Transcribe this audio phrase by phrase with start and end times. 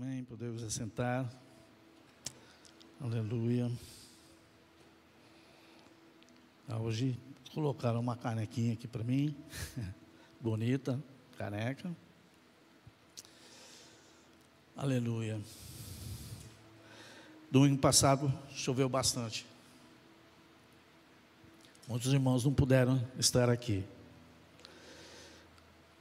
[0.00, 0.22] Amém.
[0.22, 1.28] Podemos assentar.
[3.00, 3.68] Aleluia.
[6.68, 7.18] Ah, hoje
[7.52, 9.34] colocaram uma canequinha aqui para mim.
[10.40, 11.02] Bonita,
[11.36, 11.90] caneca.
[14.76, 15.40] Aleluia.
[17.50, 19.44] Domingo passado choveu bastante.
[21.88, 23.84] Muitos irmãos não puderam estar aqui.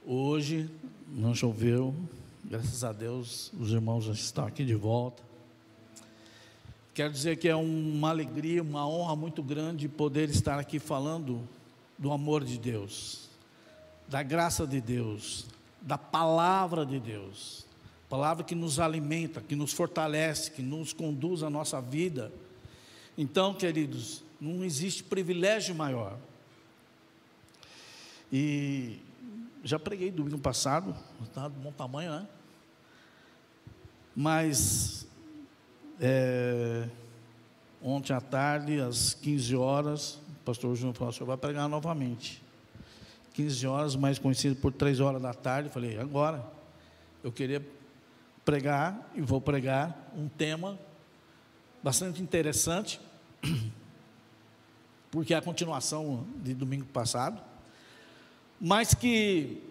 [0.05, 0.70] Hoje
[1.07, 1.95] não choveu,
[2.50, 5.21] graças a Deus os irmãos já estão aqui de volta.
[6.93, 11.47] Quero dizer que é uma alegria, uma honra muito grande poder estar aqui falando
[11.97, 13.29] do amor de Deus,
[14.07, 15.46] da graça de Deus,
[15.82, 17.65] da palavra de Deus,
[18.10, 22.32] palavra que nos alimenta, que nos fortalece, que nos conduz à nossa vida.
[23.18, 26.18] Então, queridos, não existe privilégio maior.
[28.32, 29.00] E
[29.64, 32.27] já preguei domingo passado, está de bom tamanho, né?
[34.20, 35.06] Mas
[36.02, 36.89] é,
[37.83, 42.41] ontem à tarde, às 15 horas, o pastor Júnior falou: o senhor vai pregar novamente.
[43.36, 45.69] 15 horas, mais conhecido por 3 horas da tarde.
[45.69, 46.44] Falei: agora,
[47.23, 47.64] eu queria
[48.44, 50.80] pregar e vou pregar um tema
[51.84, 53.00] bastante interessante
[55.11, 57.39] porque é a continuação de domingo passado,
[58.59, 59.61] mas que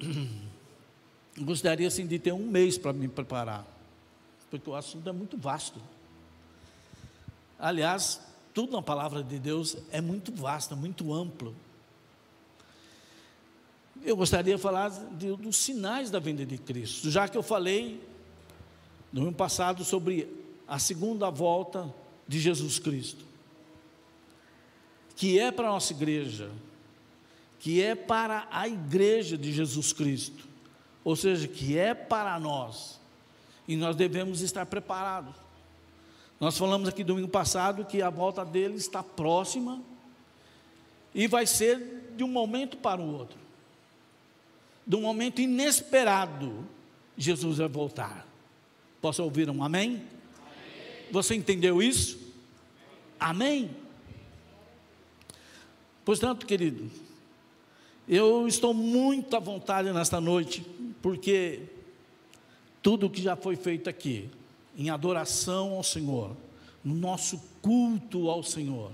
[1.36, 3.66] gostaria assim, de ter um mês para me preparar,
[4.58, 5.80] porque o assunto é muito vasto.
[7.58, 8.20] Aliás,
[8.52, 11.54] tudo na palavra de Deus é muito vasto, é muito amplo.
[14.02, 18.00] Eu gostaria de falar de, dos sinais da vinda de Cristo, já que eu falei
[19.12, 20.28] no ano passado sobre
[20.68, 21.92] a segunda volta
[22.28, 23.26] de Jesus Cristo
[25.16, 26.50] que é para a nossa igreja,
[27.58, 30.46] que é para a igreja de Jesus Cristo,
[31.02, 33.00] ou seja, que é para nós,
[33.66, 35.34] e nós devemos estar preparados.
[36.38, 39.82] Nós falamos aqui domingo passado que a volta dele está próxima
[41.14, 43.38] e vai ser de um momento para o outro,
[44.86, 46.66] de um momento inesperado,
[47.16, 48.26] Jesus vai voltar.
[49.00, 49.88] Posso ouvir um amém?
[49.90, 50.04] amém.
[51.10, 52.18] Você entendeu isso?
[53.18, 53.70] Amém?
[56.04, 56.90] Portanto, querido,
[58.08, 60.64] eu estou muito à vontade nesta noite,
[61.02, 61.62] porque
[62.86, 64.30] tudo que já foi feito aqui,
[64.78, 66.36] em adoração ao Senhor,
[66.84, 68.92] no nosso culto ao Senhor,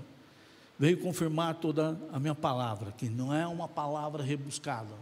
[0.79, 4.95] veio confirmar toda a minha palavra, que não é uma palavra rebuscada,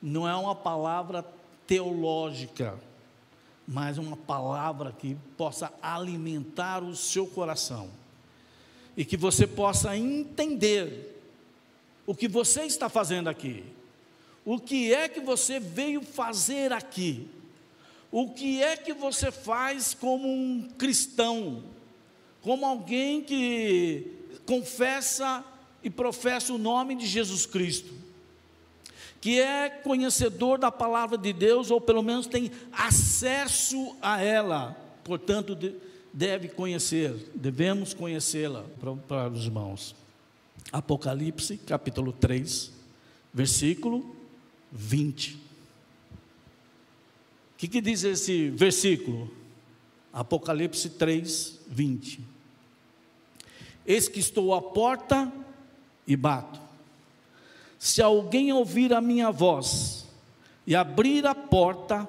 [0.00, 1.24] não é uma palavra
[1.66, 2.78] teológica,
[3.66, 7.90] mas uma palavra que possa alimentar o seu coração
[8.96, 11.20] e que você possa entender
[12.06, 13.64] o que você está fazendo aqui,
[14.44, 17.28] o que é que você veio fazer aqui,
[18.16, 21.64] o que é que você faz como um cristão,
[22.42, 24.06] como alguém que
[24.46, 25.44] confessa
[25.82, 27.92] e professa o nome de Jesus Cristo,
[29.20, 35.58] que é conhecedor da palavra de Deus, ou pelo menos tem acesso a ela, portanto,
[36.12, 38.64] deve conhecer, devemos conhecê-la
[39.08, 39.92] para, os irmãos.
[40.70, 42.70] Apocalipse, capítulo 3,
[43.32, 44.14] versículo
[44.70, 45.43] 20.
[47.54, 49.30] O que, que diz esse versículo?
[50.12, 52.20] Apocalipse 3, 20.
[53.86, 55.32] Eis que estou à porta
[56.06, 56.60] e bato.
[57.78, 60.06] Se alguém ouvir a minha voz
[60.66, 62.08] e abrir a porta,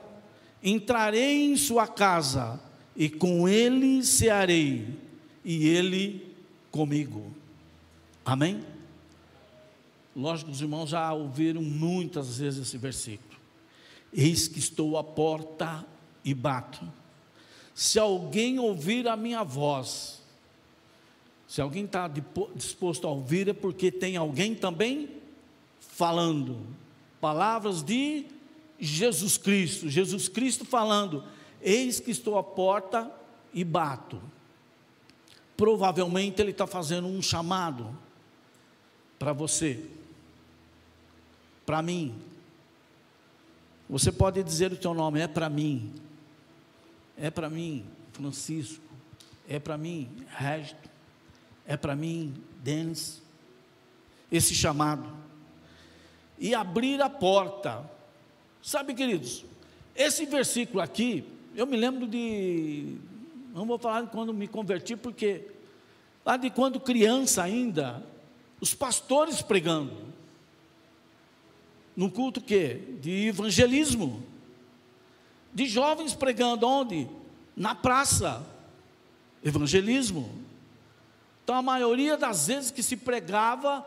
[0.64, 2.60] entrarei em sua casa
[2.96, 4.98] e com ele cearei,
[5.44, 6.34] e ele
[6.72, 7.32] comigo.
[8.24, 8.64] Amém?
[10.16, 13.35] Lógico, os irmãos já ouviram muitas vezes esse versículo.
[14.16, 15.86] Eis que estou à porta
[16.24, 16.82] e bato.
[17.74, 20.24] Se alguém ouvir a minha voz,
[21.46, 22.10] se alguém está
[22.56, 25.10] disposto a ouvir, é porque tem alguém também
[25.80, 26.66] falando.
[27.20, 28.26] Palavras de
[28.80, 29.90] Jesus Cristo.
[29.90, 31.24] Jesus Cristo falando:
[31.62, 33.12] Eis que estou à porta
[33.54, 34.22] e bato.
[35.58, 37.98] Provavelmente ele está fazendo um chamado
[39.20, 39.86] para você,
[41.66, 42.16] para mim.
[43.90, 45.94] Você pode dizer o teu nome, é para mim.
[47.18, 48.84] É para mim, Francisco.
[49.48, 50.90] É para mim, Resto.
[51.66, 52.34] É para mim,
[52.64, 53.22] Denis.
[54.32, 55.08] Esse chamado.
[56.40, 57.90] E abrir a porta.
[58.62, 59.46] Sabe, queridos,
[59.96, 61.24] esse versículo aqui,
[61.56, 62.98] eu me lembro de.
[63.54, 65.48] Não vou falar de quando me converti, porque
[66.26, 68.04] lá de quando criança ainda,
[68.60, 70.15] os pastores pregando.
[71.96, 72.98] No culto que?
[73.02, 74.24] De evangelismo.
[75.54, 77.08] De jovens pregando onde?
[77.56, 78.46] na praça,
[79.44, 80.30] evangelismo.
[81.44, 83.86] Então, a maioria das vezes que se pregava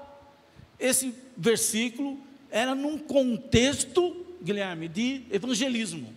[0.79, 2.19] esse versículo
[2.51, 6.15] era num contexto, Guilherme, de evangelismo,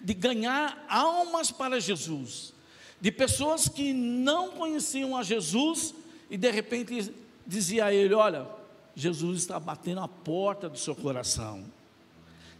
[0.00, 2.54] de ganhar almas para Jesus,
[3.00, 5.94] de pessoas que não conheciam a Jesus
[6.30, 7.12] e de repente
[7.46, 8.46] dizia a ele: Olha,
[8.94, 11.64] Jesus está batendo a porta do seu coração.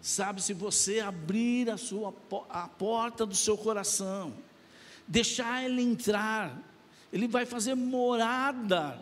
[0.03, 2.15] Sabe, se você abrir a, sua,
[2.51, 4.35] a porta do seu coração,
[5.07, 6.59] deixar ele entrar,
[7.13, 9.01] ele vai fazer morada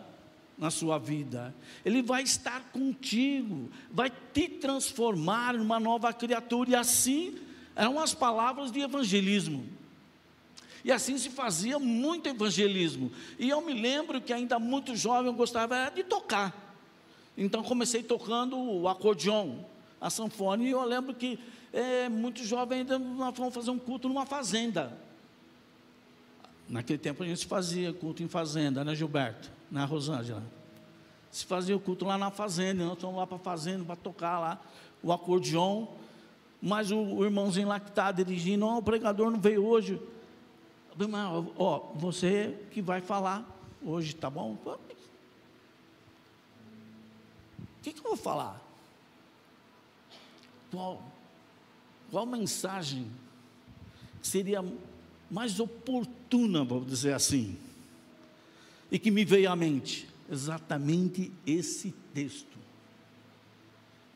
[0.57, 1.53] na sua vida,
[1.83, 7.37] ele vai estar contigo, vai te transformar numa nova criatura, e assim
[7.75, 9.67] eram as palavras de evangelismo.
[10.85, 13.11] E assim se fazia muito evangelismo.
[13.39, 16.62] E eu me lembro que ainda muito jovem eu gostava de tocar.
[17.37, 19.57] Então comecei tocando o acordeon
[20.03, 20.63] a sanfona.
[20.63, 21.39] E eu lembro que
[21.71, 24.95] é, muito jovem ainda nós fomos fazer um culto numa fazenda.
[26.67, 29.49] Naquele tempo a gente fazia culto em fazenda, né, Gilberto?
[29.71, 30.43] Na Rosângela.
[31.31, 34.39] Se fazia o culto lá na fazenda, nós fomos lá para a fazenda para tocar
[34.39, 34.61] lá
[35.01, 35.87] o acordeon.
[36.61, 39.99] Mas o, o irmãozinho lá que está dirigindo, oh, o pregador não veio hoje.
[41.57, 43.43] Ó, você que vai falar
[43.83, 44.57] hoje, tá bom?
[47.83, 48.63] O que, que eu vou falar?
[50.73, 51.03] qual,
[52.09, 53.05] qual mensagem
[54.23, 54.65] seria
[55.29, 57.55] mais oportuna, vamos dizer assim,
[58.91, 60.09] e que me veio à mente?
[60.31, 62.57] Exatamente esse texto.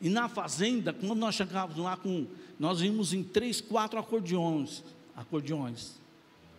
[0.00, 2.26] E na fazenda, quando nós chegávamos lá com,
[2.58, 4.82] nós vimos em três, quatro acordeões,
[5.14, 5.94] acordeões.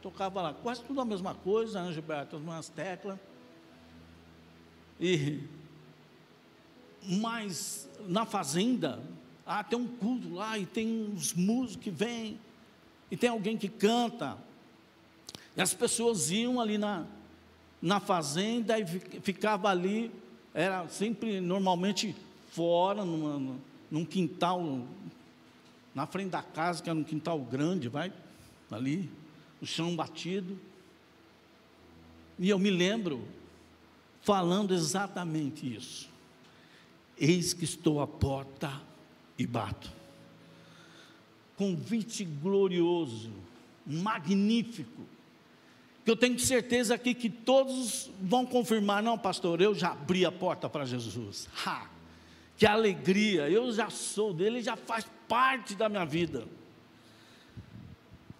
[0.02, 2.38] Tocava lá, quase tudo a mesma coisa, né, Gilberto?
[2.38, 3.20] As mesmas teclas.
[5.00, 5.42] E,
[7.04, 9.00] mas na fazenda,
[9.46, 12.40] ah, tem um culto lá e tem uns músicos que vêm,
[13.12, 14.38] e tem alguém que canta.
[15.56, 17.06] E as pessoas iam ali na,
[17.82, 18.86] na fazenda e
[19.22, 20.12] ficava ali,
[20.54, 22.16] era sempre normalmente
[22.52, 23.56] fora, numa,
[23.90, 24.86] num quintal,
[25.94, 28.14] na frente da casa, que era um quintal grande, vai,
[28.70, 29.10] ali,
[29.62, 30.60] o chão batido.
[32.38, 33.28] E eu me lembro
[34.22, 36.10] falando exatamente isso.
[37.20, 38.72] Eis que estou à porta
[39.38, 39.92] e bato.
[41.58, 43.32] Convite glorioso,
[43.86, 45.04] magnífico,
[46.06, 50.32] que eu tenho certeza aqui que todos vão confirmar: não, pastor, eu já abri a
[50.32, 51.50] porta para Jesus.
[51.66, 51.90] Ha!
[52.58, 56.48] Que alegria, eu já sou dele, já faz parte da minha vida.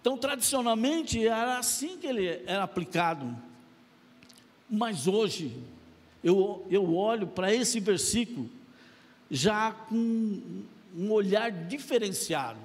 [0.00, 3.36] Então, tradicionalmente, era assim que ele era aplicado.
[4.68, 5.54] Mas hoje,
[6.24, 8.48] eu, eu olho para esse versículo
[9.30, 10.40] já com
[10.96, 12.58] um olhar diferenciado.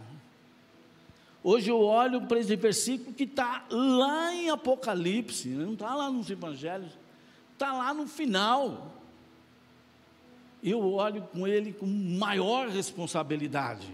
[1.43, 6.27] Hoje eu olho para esse versículo que está lá em Apocalipse, não está lá nos
[6.27, 6.91] Evangelhos,
[7.53, 8.91] está lá no final.
[10.63, 13.87] Eu olho com ele com maior responsabilidade.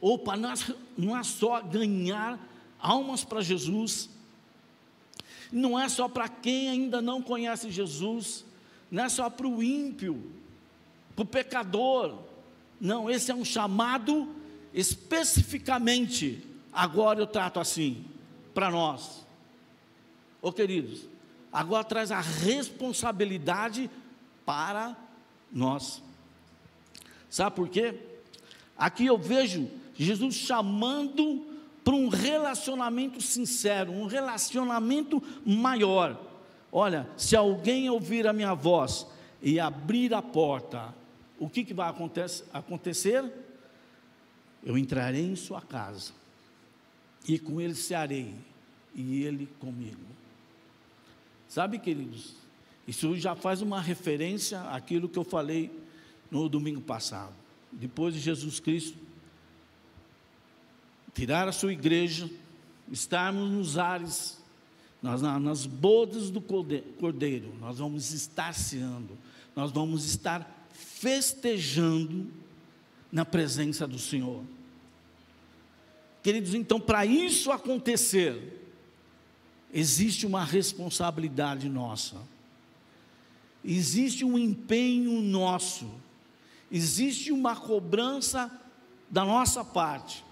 [0.00, 0.54] Opa, não é,
[0.96, 2.38] não é só ganhar
[2.78, 4.08] almas para Jesus,
[5.50, 8.44] não é só para quem ainda não conhece Jesus,
[8.90, 10.22] não é só para o ímpio,
[11.14, 12.18] para o pecador,
[12.80, 14.28] não, esse é um chamado
[14.72, 16.44] especificamente.
[16.72, 18.04] Agora eu trato assim,
[18.52, 19.24] para nós.
[20.42, 21.06] Ô queridos,
[21.52, 23.88] agora traz a responsabilidade
[24.44, 24.96] para
[25.50, 26.02] nós.
[27.30, 27.94] Sabe por quê?
[28.76, 31.46] Aqui eu vejo Jesus chamando
[31.84, 36.20] para um relacionamento sincero, um relacionamento maior.
[36.72, 39.06] Olha, se alguém ouvir a minha voz
[39.40, 40.94] e abrir a porta,
[41.44, 41.92] o que, que vai
[42.52, 43.24] acontecer?
[44.64, 46.12] Eu entrarei em sua casa,
[47.28, 48.34] e com ele cearei,
[48.94, 50.00] e ele comigo.
[51.48, 52.34] Sabe, queridos,
[52.88, 55.70] isso já faz uma referência àquilo que eu falei
[56.30, 57.34] no domingo passado.
[57.70, 58.98] Depois de Jesus Cristo
[61.14, 62.28] tirar a sua igreja,
[62.90, 64.42] estarmos nos ares,
[65.00, 69.16] nós, nas bodas do cordeiro, nós vamos estar ceando,
[69.54, 72.26] nós vamos estar festejando
[73.10, 74.42] na presença do Senhor.
[76.22, 78.60] Queridos, então, para isso acontecer,
[79.72, 82.16] existe uma responsabilidade nossa,
[83.64, 85.88] existe um empenho nosso,
[86.70, 88.50] existe uma cobrança
[89.10, 90.24] da nossa parte,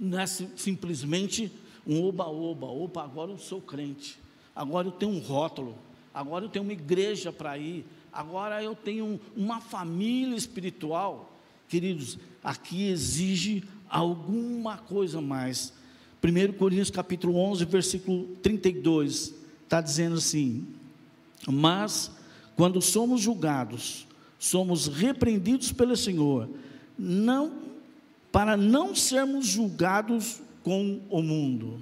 [0.00, 1.52] não é simplesmente
[1.86, 4.18] um oba-oba, opa, agora eu sou crente,
[4.56, 5.76] agora eu tenho um rótulo,
[6.12, 11.36] agora eu tenho uma igreja para ir, agora eu tenho uma família espiritual.
[11.68, 15.72] Queridos, aqui exige alguma coisa mais,
[16.22, 20.66] 1 Coríntios capítulo 11, versículo 32, está dizendo assim:
[21.46, 22.10] Mas
[22.56, 24.06] quando somos julgados,
[24.38, 26.48] somos repreendidos pelo Senhor,
[26.98, 27.64] não
[28.30, 31.80] para não sermos julgados com o mundo.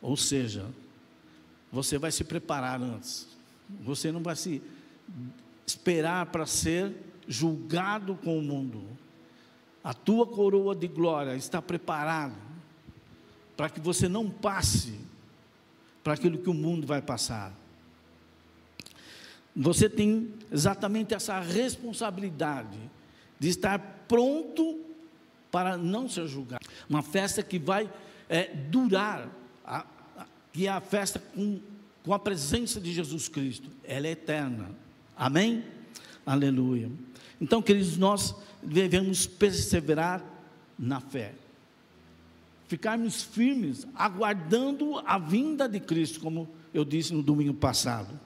[0.00, 0.66] Ou seja,
[1.72, 3.26] você vai se preparar antes.
[3.80, 4.62] Você não vai se
[5.66, 6.94] esperar para ser
[7.26, 8.84] julgado com o mundo.
[9.82, 12.34] A tua coroa de glória está preparada
[13.56, 14.98] para que você não passe
[16.04, 17.52] para aquilo que o mundo vai passar.
[19.54, 22.78] Você tem exatamente essa responsabilidade
[23.38, 24.80] de estar pronto
[25.50, 26.66] para não ser julgado.
[26.88, 27.90] Uma festa que vai
[28.28, 29.30] é, durar,
[30.52, 31.60] que é a festa com,
[32.04, 33.70] com a presença de Jesus Cristo.
[33.82, 34.70] Ela é eterna.
[35.16, 35.64] Amém?
[36.24, 36.90] Aleluia.
[37.40, 40.22] Então, queridos, nós devemos perseverar
[40.78, 41.32] na fé.
[42.68, 48.18] Ficarmos firmes, aguardando a vinda de Cristo, como eu disse no domingo passado.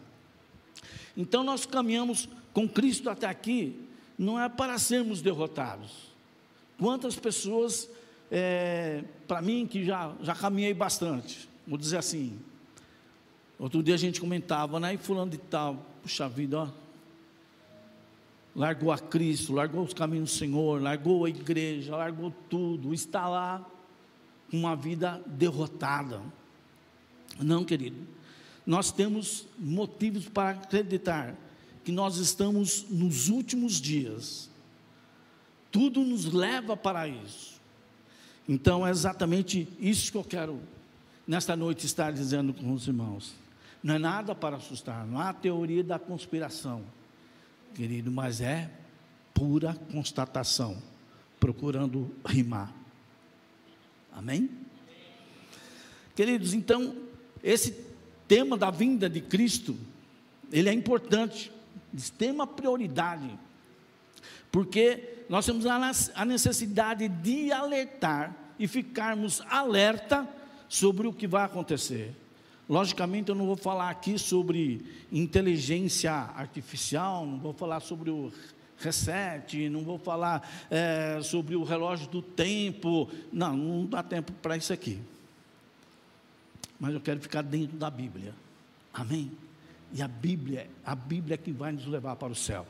[1.16, 3.78] Então, nós caminhamos com Cristo até aqui,
[4.18, 6.10] não é para sermos derrotados.
[6.78, 7.88] Quantas pessoas,
[8.30, 12.38] é, para mim, que já, já caminhei bastante, vou dizer assim.
[13.58, 14.94] Outro dia a gente comentava, né?
[14.94, 16.68] E fulano de tal, puxa vida, ó,
[18.54, 23.64] largou a Cristo, largou os caminhos do Senhor, largou a igreja, largou tudo, está lá
[24.50, 26.20] com uma vida derrotada.
[27.38, 27.96] Não, querido.
[28.66, 31.34] Nós temos motivos para acreditar
[31.84, 34.50] que nós estamos nos últimos dias.
[35.70, 37.60] Tudo nos leva para isso.
[38.48, 40.60] Então é exatamente isso que eu quero
[41.26, 43.32] nesta noite estar dizendo com os irmãos.
[43.82, 46.84] Não é nada para assustar, não há teoria da conspiração
[47.74, 48.70] querido, mas é
[49.32, 50.82] pura constatação,
[51.38, 52.72] procurando rimar.
[54.12, 54.50] Amém?
[56.14, 56.94] Queridos, então,
[57.42, 57.84] esse
[58.28, 59.76] tema da vinda de Cristo,
[60.52, 61.50] ele é importante,
[61.92, 63.30] de extrema prioridade,
[64.52, 70.28] porque nós temos a necessidade de alertar e ficarmos alerta
[70.68, 72.14] sobre o que vai acontecer.
[72.70, 78.32] Logicamente, eu não vou falar aqui sobre inteligência artificial, não vou falar sobre o
[78.78, 83.10] reset, não vou falar é, sobre o relógio do tempo.
[83.32, 85.02] Não, não dá tempo para isso aqui.
[86.78, 88.32] Mas eu quero ficar dentro da Bíblia.
[88.94, 89.32] Amém?
[89.92, 92.64] E a Bíblia, a Bíblia é que vai nos levar para o céu.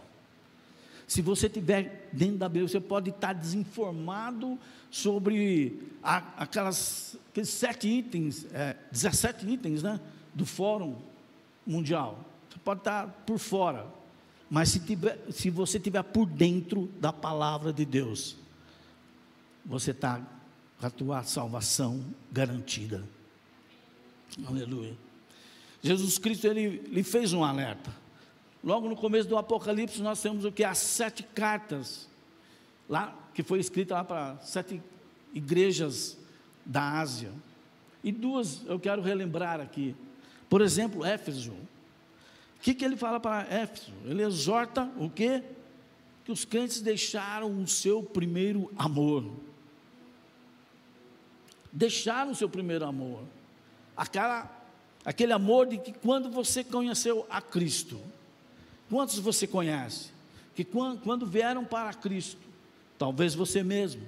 [1.11, 4.57] Se você estiver dentro da Bíblia, você pode estar desinformado
[4.93, 9.99] sobre a, aquelas, aqueles sete itens, é, 17 itens né,
[10.33, 10.97] do Fórum
[11.67, 12.25] Mundial.
[12.49, 13.89] Você pode estar por fora.
[14.49, 18.37] Mas se, tiver, se você estiver por dentro da palavra de Deus,
[19.67, 20.25] você está
[20.79, 23.03] com a tua salvação garantida.
[24.47, 24.97] Aleluia.
[25.83, 27.93] Jesus Cristo, ele, ele fez um alerta.
[28.63, 30.63] Logo no começo do Apocalipse, nós temos o que?
[30.63, 32.09] As sete cartas,
[32.89, 34.83] lá, que foi escrita lá para sete
[35.33, 36.19] igrejas
[36.65, 37.33] da Ásia.
[38.05, 39.97] E duas eu quero relembrar aqui.
[40.49, 41.53] Por exemplo, Éfeso.
[41.53, 43.93] O que, que ele fala para Éfeso?
[44.05, 45.43] Ele exorta o quê?
[46.25, 49.25] Que os crentes deixaram o seu primeiro amor.
[51.73, 53.23] Deixaram o seu primeiro amor.
[53.97, 54.51] Aquela,
[55.05, 57.99] aquele amor de que quando você conheceu a Cristo,
[58.91, 60.11] Quantos você conhece?
[60.53, 62.41] Que quando, vieram para Cristo,
[62.99, 64.03] talvez você mesmo,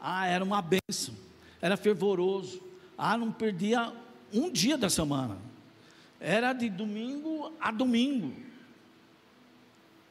[0.00, 1.12] ah, era uma bênção,
[1.60, 2.62] era fervoroso,
[2.96, 3.92] ah, não perdia
[4.32, 5.36] um dia da semana,
[6.20, 8.32] era de domingo a domingo,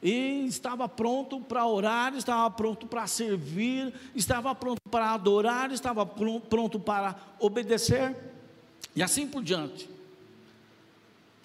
[0.03, 6.79] e estava pronto para orar, estava pronto para servir, estava pronto para adorar, estava pronto
[6.79, 8.13] para obedecer,
[8.93, 9.89] e assim por diante.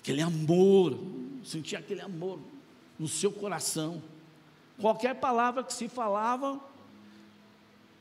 [0.00, 0.98] Aquele amor,
[1.44, 2.40] sentia aquele amor
[2.98, 4.02] no seu coração.
[4.78, 6.60] Qualquer palavra que se falava,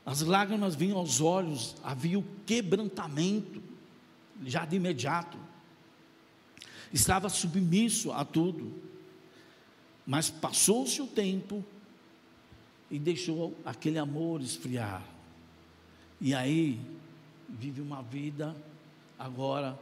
[0.04, 3.62] as lágrimas vinham aos olhos, havia o quebrantamento,
[4.44, 5.38] já de imediato.
[6.92, 8.72] Estava submisso a tudo,
[10.06, 11.64] mas passou-se o tempo
[12.90, 15.02] e deixou aquele amor esfriar.
[16.20, 16.80] E aí
[17.48, 18.56] vive uma vida
[19.18, 19.78] agora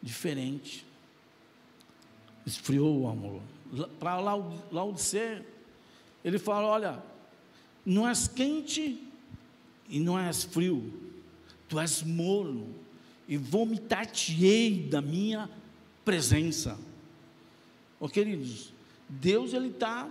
[0.00, 0.86] diferente.
[2.46, 3.40] Esfriou o amor
[3.98, 4.20] para
[4.70, 5.46] Laodiceia,
[6.24, 7.02] ele fala: Olha,
[7.84, 9.02] não és quente
[9.88, 10.92] e não és frio,
[11.68, 12.74] tu és morno,
[13.26, 15.50] e vomitar-te-ei da minha
[16.04, 16.78] presença.
[18.00, 18.72] Ó oh, queridos,
[19.08, 20.08] Deus ele está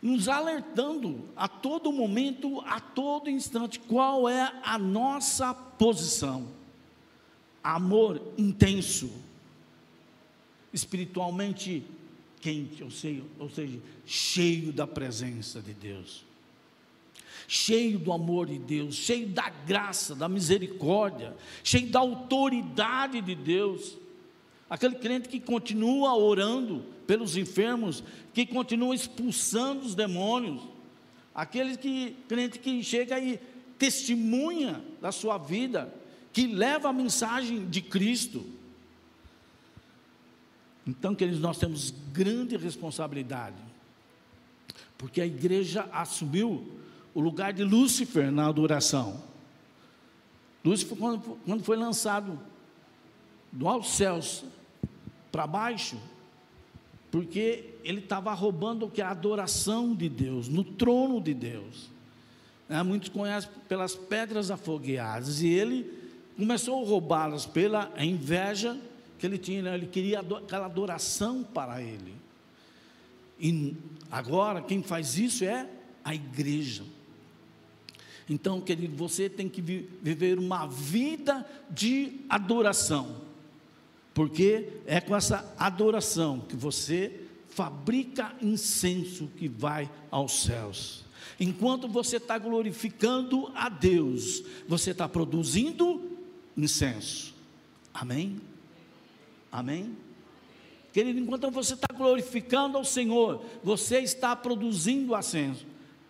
[0.00, 6.48] nos alertando a todo momento, a todo instante, qual é a nossa posição.
[7.62, 9.10] Amor intenso,
[10.72, 11.84] espiritualmente
[12.40, 16.24] quente, ou seja, ou seja, cheio da presença de Deus,
[17.46, 23.96] cheio do amor de Deus, cheio da graça, da misericórdia, cheio da autoridade de Deus.
[24.68, 28.04] Aquele crente que continua orando pelos enfermos,
[28.34, 30.60] que continua expulsando os demônios,
[31.34, 33.40] aquele que, crente que chega e
[33.78, 35.94] testemunha da sua vida,
[36.32, 38.44] que leva a mensagem de Cristo.
[40.88, 43.58] Então, queridos, nós temos grande responsabilidade,
[44.96, 46.66] porque a igreja assumiu
[47.14, 49.22] o lugar de Lúcifer na adoração.
[50.64, 52.40] Lúcifer, quando, foi lançado
[53.52, 54.44] do altos céus
[55.30, 56.00] para baixo,
[57.10, 59.02] porque ele estava roubando o que?
[59.02, 61.90] A adoração de Deus, no trono de Deus.
[62.66, 65.92] É, muitos conhecem pelas pedras afogueadas, e ele
[66.34, 68.74] começou a roubá-las pela inveja
[69.18, 69.74] que ele tinha, né?
[69.74, 72.14] ele queria aquela adoração para ele.
[73.40, 73.76] E
[74.10, 75.68] agora quem faz isso é
[76.04, 76.82] a igreja.
[78.28, 83.28] Então, querido, você tem que viver uma vida de adoração
[84.18, 87.20] porque é com essa adoração que você
[87.50, 91.04] fabrica incenso que vai aos céus.
[91.38, 96.18] Enquanto você está glorificando a Deus, você está produzindo
[96.56, 97.32] incenso.
[97.94, 98.40] Amém?
[99.50, 99.96] Amém?
[100.92, 105.66] Querido, enquanto você está glorificando ao Senhor, você está produzindo incenso.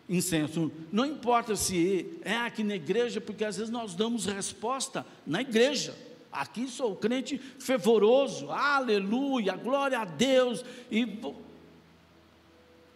[0.09, 0.73] Incenso.
[0.91, 5.95] Não importa se é aqui na igreja, porque às vezes nós damos resposta na igreja.
[6.33, 10.65] Aqui sou crente fervoroso, aleluia, glória a Deus.
[10.91, 11.21] E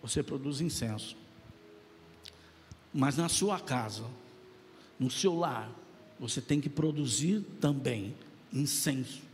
[0.01, 1.17] você produz incenso.
[2.93, 4.05] Mas na sua casa,
[4.99, 5.71] no seu lar,
[6.19, 8.15] você tem que produzir também
[8.53, 9.32] incenso.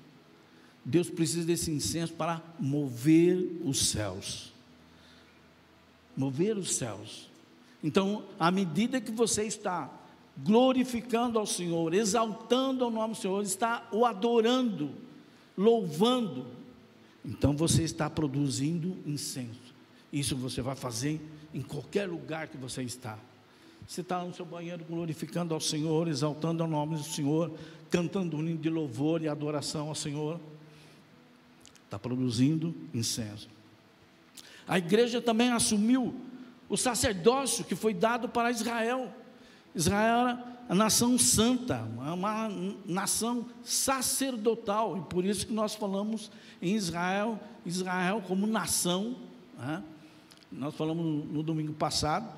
[0.89, 4.51] Deus precisa desse incenso para mover os céus.
[6.17, 7.29] Mover os céus.
[7.85, 9.93] Então, à medida que você está
[10.39, 14.91] glorificando ao Senhor, exaltando o nome do Senhor, está o adorando,
[15.59, 16.47] louvando,
[17.23, 19.75] então você está produzindo incenso.
[20.11, 21.21] Isso você vai fazer
[21.53, 23.19] em qualquer lugar que você está.
[23.87, 27.53] Você está no seu banheiro glorificando ao Senhor, exaltando o nome do Senhor,
[27.91, 30.41] cantando um hino de louvor e adoração ao Senhor.
[31.89, 33.49] Está produzindo incenso.
[34.67, 36.15] A igreja também assumiu
[36.69, 39.11] o sacerdócio que foi dado para Israel.
[39.75, 42.51] Israel era a nação santa, uma
[42.85, 49.17] nação sacerdotal, e por isso que nós falamos em Israel, Israel como nação,
[49.59, 49.83] né?
[50.53, 52.31] nós falamos no, domingo passado,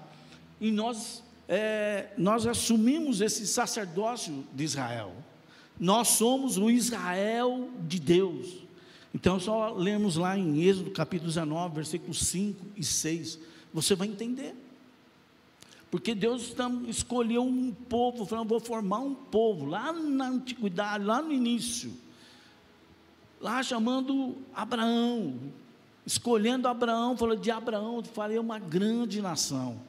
[0.61, 5.13] e nós, é, nós assumimos esse sacerdócio de Israel,
[5.79, 8.60] nós somos o Israel de Deus,
[9.15, 13.39] então só lemos lá em Êxodo capítulo 19, versículos 5 e 6,
[13.73, 14.55] você vai entender,
[15.91, 16.55] porque Deus
[16.87, 21.93] escolheu um povo, falou, vou formar um povo, lá na antiguidade, lá no início.
[23.41, 25.35] Lá chamando Abraão,
[26.07, 29.81] escolhendo Abraão, falou de Abraão, farei uma grande nação.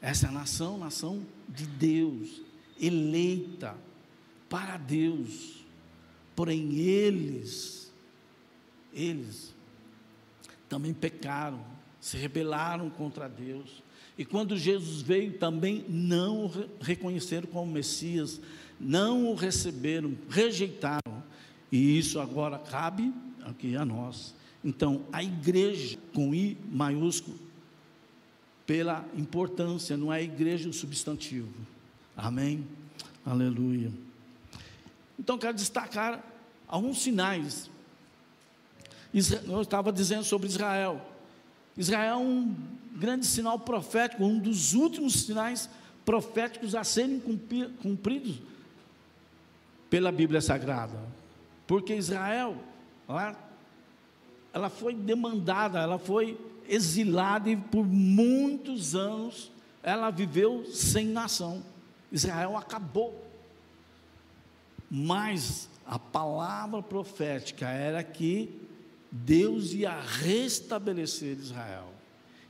[0.00, 2.40] Essa é nação, nação de Deus,
[2.80, 3.76] eleita
[4.48, 5.64] para Deus.
[6.34, 7.79] Porém, eles,
[8.92, 9.54] eles
[10.68, 11.64] também pecaram,
[12.00, 13.82] se rebelaram contra Deus
[14.20, 18.38] e quando Jesus veio, também não o reconheceram como Messias,
[18.78, 21.22] não o receberam, rejeitaram.
[21.72, 24.34] E isso agora cabe aqui a nós.
[24.62, 27.34] Então, a igreja, com I maiúsculo,
[28.66, 31.48] pela importância, não é a igreja o substantivo.
[32.14, 32.66] Amém?
[33.24, 33.90] Aleluia.
[35.18, 36.22] Então, quero destacar
[36.68, 37.70] alguns sinais.
[39.12, 41.00] Eu estava dizendo sobre Israel.
[41.76, 42.54] Israel é um
[42.92, 45.68] grande sinal profético, um dos últimos sinais
[46.04, 47.20] proféticos a serem
[47.82, 48.40] cumpridos
[49.88, 50.98] pela Bíblia Sagrada.
[51.66, 52.56] Porque Israel,
[53.08, 53.36] ela,
[54.52, 59.50] ela foi demandada, ela foi exilada e por muitos anos
[59.82, 61.62] ela viveu sem nação.
[62.12, 63.24] Israel acabou.
[64.90, 68.59] Mas a palavra profética era que
[69.10, 71.92] Deus ia restabelecer Israel.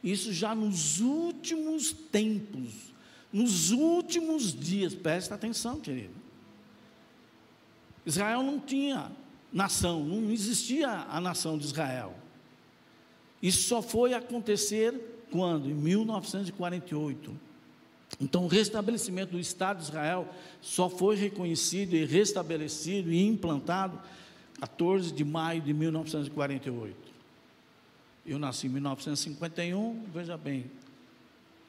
[0.03, 2.93] Isso já nos últimos tempos,
[3.33, 6.15] nos últimos dias, presta atenção, querido.
[8.05, 9.13] Israel não tinha
[9.53, 12.15] nação, não existia a nação de Israel.
[13.43, 15.69] Isso só foi acontecer quando?
[15.69, 17.51] Em 1948.
[18.21, 20.29] Então, o restabelecimento do Estado de Israel
[20.61, 24.01] só foi reconhecido e restabelecido e implantado
[24.61, 26.95] 14 de maio de 1948.
[28.27, 30.71] Eu nasci em 1951, veja bem,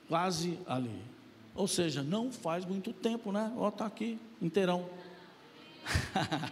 [0.07, 1.01] quase ali.
[1.55, 3.51] Ou seja, não faz muito tempo, né?
[3.57, 4.87] Ó, está aqui, inteirão.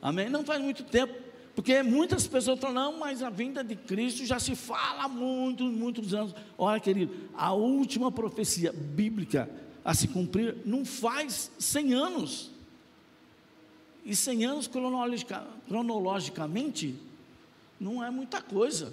[0.00, 0.28] Amém?
[0.28, 1.14] Não faz muito tempo,
[1.54, 5.72] porque muitas pessoas falam, não, mas a vinda de Cristo já se fala há muitos,
[5.72, 6.34] muitos anos.
[6.58, 9.48] Olha, querido, a última profecia bíblica
[9.84, 12.51] a se cumprir não faz 100 anos.
[14.04, 16.98] E 100 anos cronologica, cronologicamente
[17.78, 18.92] não é muita coisa.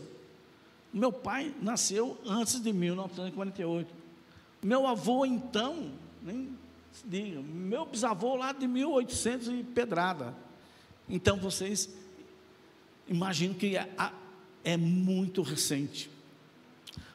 [0.93, 3.93] Meu pai nasceu antes de 1948.
[4.61, 5.91] Meu avô, então,
[6.21, 6.49] nem
[6.91, 10.35] se diga, meu bisavô lá de 1800 e pedrada.
[11.07, 11.89] Então vocês
[13.07, 13.89] imaginam que é,
[14.63, 16.09] é muito recente.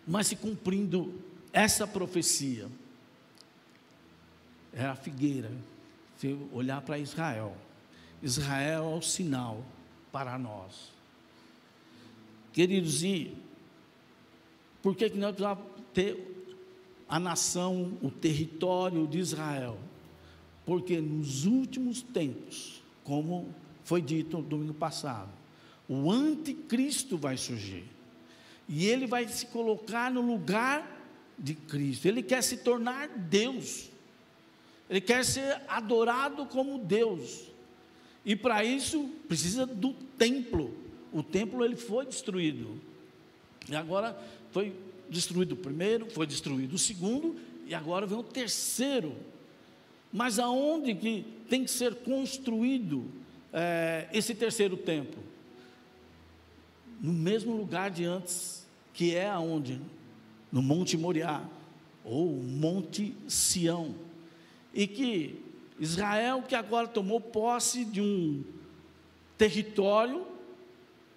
[0.07, 1.21] Mas se cumprindo
[1.53, 2.69] essa profecia,
[4.73, 5.51] era a figueira.
[6.19, 7.57] Se olhar para Israel,
[8.23, 9.65] Israel é o sinal
[10.11, 10.93] para nós.
[12.53, 13.37] Queridos, e
[14.83, 16.49] por que, que nós precisamos ter
[17.09, 19.79] a nação, o território de Israel?
[20.65, 25.31] Porque nos últimos tempos, como foi dito no domingo passado,
[25.89, 27.85] o anticristo vai surgir.
[28.69, 30.95] E ele vai se colocar no lugar
[31.39, 32.07] de Cristo.
[32.07, 33.91] Ele quer se tornar Deus.
[34.89, 37.51] Ele quer ser adorado como Deus.
[38.25, 40.75] E para isso precisa do templo.
[41.13, 42.81] O templo ele foi destruído.
[43.69, 44.19] E agora
[44.51, 44.75] foi
[45.09, 49.15] destruído o primeiro, foi destruído o segundo, e agora vem o terceiro.
[50.13, 53.05] Mas aonde que tem que ser construído
[53.53, 55.23] é, esse terceiro templo?
[57.01, 59.81] No mesmo lugar de antes, que é aonde?
[60.51, 61.45] No Monte Moriá,
[62.05, 63.95] ou Monte Sião.
[64.73, 65.43] E que
[65.85, 68.43] Israel, que agora tomou posse de um
[69.39, 70.27] território,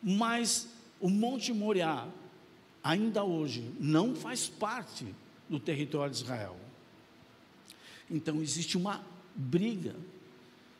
[0.01, 0.67] mas
[0.99, 2.08] o Monte Moriá
[2.84, 5.06] ainda hoje não faz parte
[5.49, 6.56] do território de Israel.
[8.10, 9.01] Então existe uma
[9.36, 9.95] briga,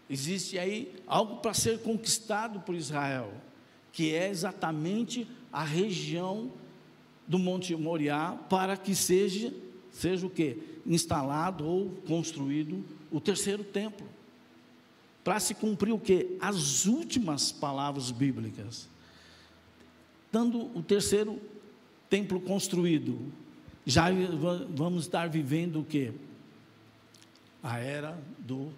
[0.10, 3.34] existe aí algo para ser conquistado por Israel,
[3.92, 6.52] que é exatamente a região
[7.28, 9.54] do Monte Moriá para que seja
[9.92, 14.08] seja o que instalado ou construído o terceiro templo.
[15.24, 16.38] Para se cumprir o que?
[16.40, 18.88] As últimas palavras bíblicas.
[20.32, 21.42] Dando o terceiro
[22.10, 23.32] templo construído,
[23.86, 24.06] já
[24.70, 26.14] vamos estar vivendo o que?
[27.62, 28.72] A era do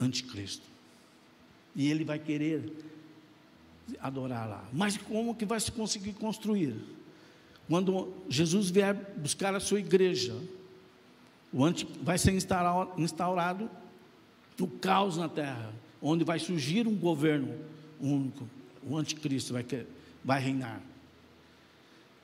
[0.00, 0.66] anticristo.
[1.74, 2.72] E ele vai querer
[4.00, 4.68] adorar lá.
[4.72, 6.74] Mas como que vai se conseguir construir?
[7.68, 10.34] Quando Jesus vier buscar a sua igreja,
[11.62, 13.70] anti, vai ser instaurado, instaurado
[14.60, 17.54] o caos na terra, onde vai surgir um governo
[18.00, 18.48] único,
[18.82, 19.64] o anticristo vai,
[20.24, 20.80] vai reinar.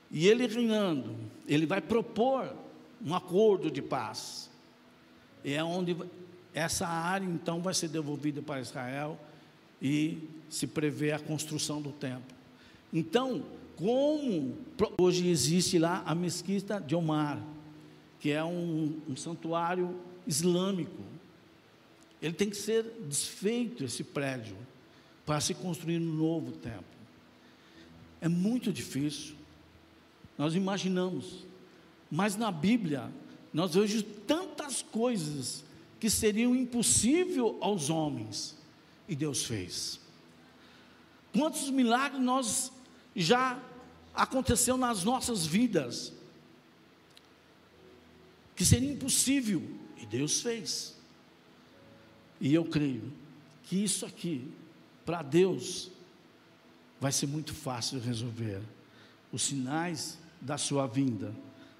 [0.09, 1.15] E ele reinando,
[1.47, 2.53] ele vai propor
[3.05, 4.49] um acordo de paz.
[5.43, 5.95] E é onde
[6.53, 9.17] essa área então vai ser devolvida para Israel
[9.81, 12.35] e se prevê a construção do templo.
[12.93, 13.43] Então,
[13.77, 14.57] como
[14.99, 17.41] hoje existe lá a mesquita de Omar,
[18.21, 21.01] que é um, um santuário islâmico,
[22.21, 24.55] ele tem que ser desfeito esse prédio
[25.25, 26.85] para se construir um novo templo.
[28.21, 29.35] É muito difícil.
[30.37, 31.47] Nós imaginamos,
[32.11, 33.11] mas na Bíblia
[33.51, 35.63] nós vemos tantas coisas
[35.99, 38.55] que seriam impossível aos homens
[39.09, 39.99] e Deus fez.
[41.33, 42.71] Quantos milagres nós
[43.15, 43.59] já
[44.13, 46.13] aconteceu nas nossas vidas
[48.61, 49.63] que seria impossível
[49.99, 50.95] e Deus fez.
[52.39, 53.11] E eu creio
[53.63, 54.53] que isso aqui
[55.03, 55.89] para Deus
[56.99, 58.61] vai ser muito fácil de resolver.
[59.31, 61.33] Os sinais da sua vinda,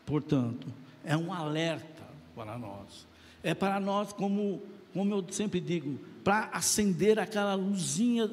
[0.07, 3.05] portanto, é um alerta para nós.
[3.43, 8.27] É para nós, como, como eu sempre digo, para acender aquela luzinha,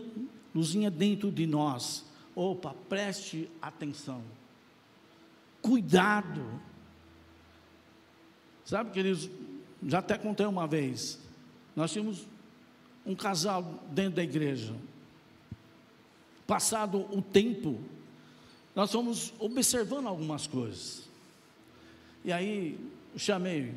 [0.55, 2.03] luzinha dentro de nós.
[2.35, 4.23] Opa, preste atenção.
[5.61, 6.43] Cuidado.
[8.69, 9.31] Sabe, queridos,
[9.83, 11.19] já até contei uma vez.
[11.75, 12.27] Nós tínhamos
[13.07, 14.75] um casal dentro da igreja.
[16.47, 17.81] Passado o tempo,
[18.75, 21.09] nós fomos observando algumas coisas.
[22.23, 22.79] E aí
[23.17, 23.75] chamei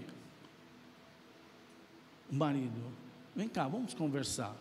[2.29, 2.91] o marido,
[3.33, 4.53] vem cá, vamos conversar.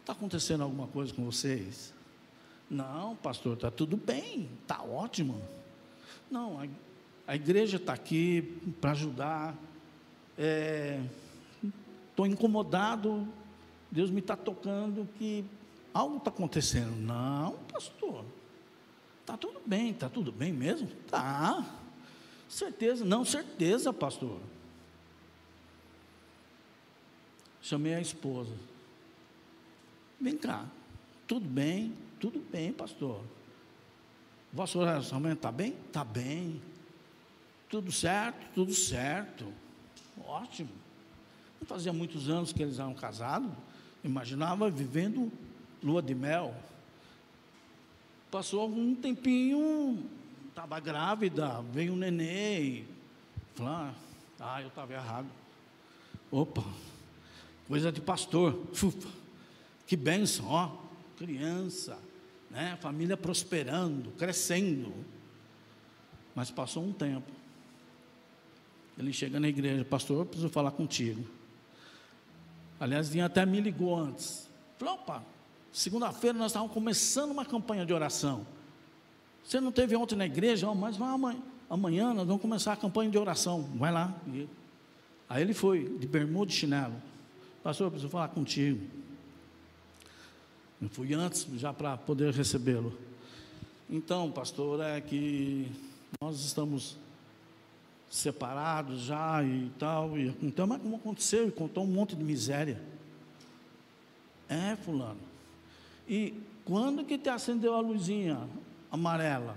[0.00, 1.92] Está acontecendo alguma coisa com vocês?
[2.70, 5.42] Não, pastor, está tudo bem, está ótimo.
[6.30, 6.58] Não,
[7.26, 8.42] a, igreja está aqui
[8.80, 9.54] para ajudar.
[12.10, 13.26] Estou é, incomodado,
[13.90, 15.44] Deus me está tocando que
[15.92, 16.94] algo está acontecendo.
[16.96, 18.24] Não, pastor,
[19.20, 20.88] está tudo bem, está tudo bem mesmo?
[21.08, 21.64] Tá.
[22.48, 24.38] Certeza, não, certeza, pastor.
[27.60, 28.52] Chamei a esposa.
[30.20, 30.64] Vem cá,
[31.26, 33.20] tudo bem, tudo bem, pastor.
[34.52, 35.74] Vosso relacionamento está bem?
[35.86, 36.62] Está bem.
[37.68, 38.54] Tudo certo?
[38.54, 39.52] Tudo certo.
[40.24, 40.70] Ótimo.
[41.60, 43.50] Não fazia muitos anos que eles eram casados.
[44.04, 45.32] Imaginava vivendo
[45.82, 46.54] lua de mel.
[48.30, 50.04] Passou algum tempinho,
[50.48, 52.84] estava grávida, veio um nenê.
[53.54, 53.90] Falou,
[54.40, 55.28] ah, eu estava errado.
[56.30, 56.64] Opa,
[57.66, 58.60] coisa de pastor.
[58.72, 59.08] Ufa,
[59.86, 60.76] que bênção, ó,
[61.16, 61.98] criança,
[62.50, 62.76] né?
[62.80, 64.92] família prosperando, crescendo.
[66.34, 67.32] Mas passou um tempo.
[68.98, 71.24] Ele chega na igreja, pastor, eu preciso falar contigo.
[72.80, 74.48] Aliás, vinha até me ligou antes.
[74.78, 75.22] Falou, opa,
[75.72, 78.46] segunda-feira nós estávamos começando uma campanha de oração.
[79.44, 82.76] Você não teve ontem na igreja, oh, mas vai amanhã, amanhã nós vamos começar a
[82.76, 83.62] campanha de oração.
[83.76, 84.14] Vai lá.
[85.28, 86.94] Aí ele foi, de bermuda e chinelo.
[87.62, 88.86] Pastor, eu preciso falar contigo.
[90.80, 92.96] Eu fui antes já para poder recebê-lo.
[93.88, 95.70] Então, pastor, é que
[96.20, 96.96] nós estamos
[98.08, 100.18] separados já e tal.
[100.18, 101.48] E, então, mas como aconteceu?
[101.48, 102.80] E contou um monte de miséria.
[104.48, 105.20] É, fulano.
[106.08, 108.48] E quando que te acendeu a luzinha
[108.90, 109.56] amarela?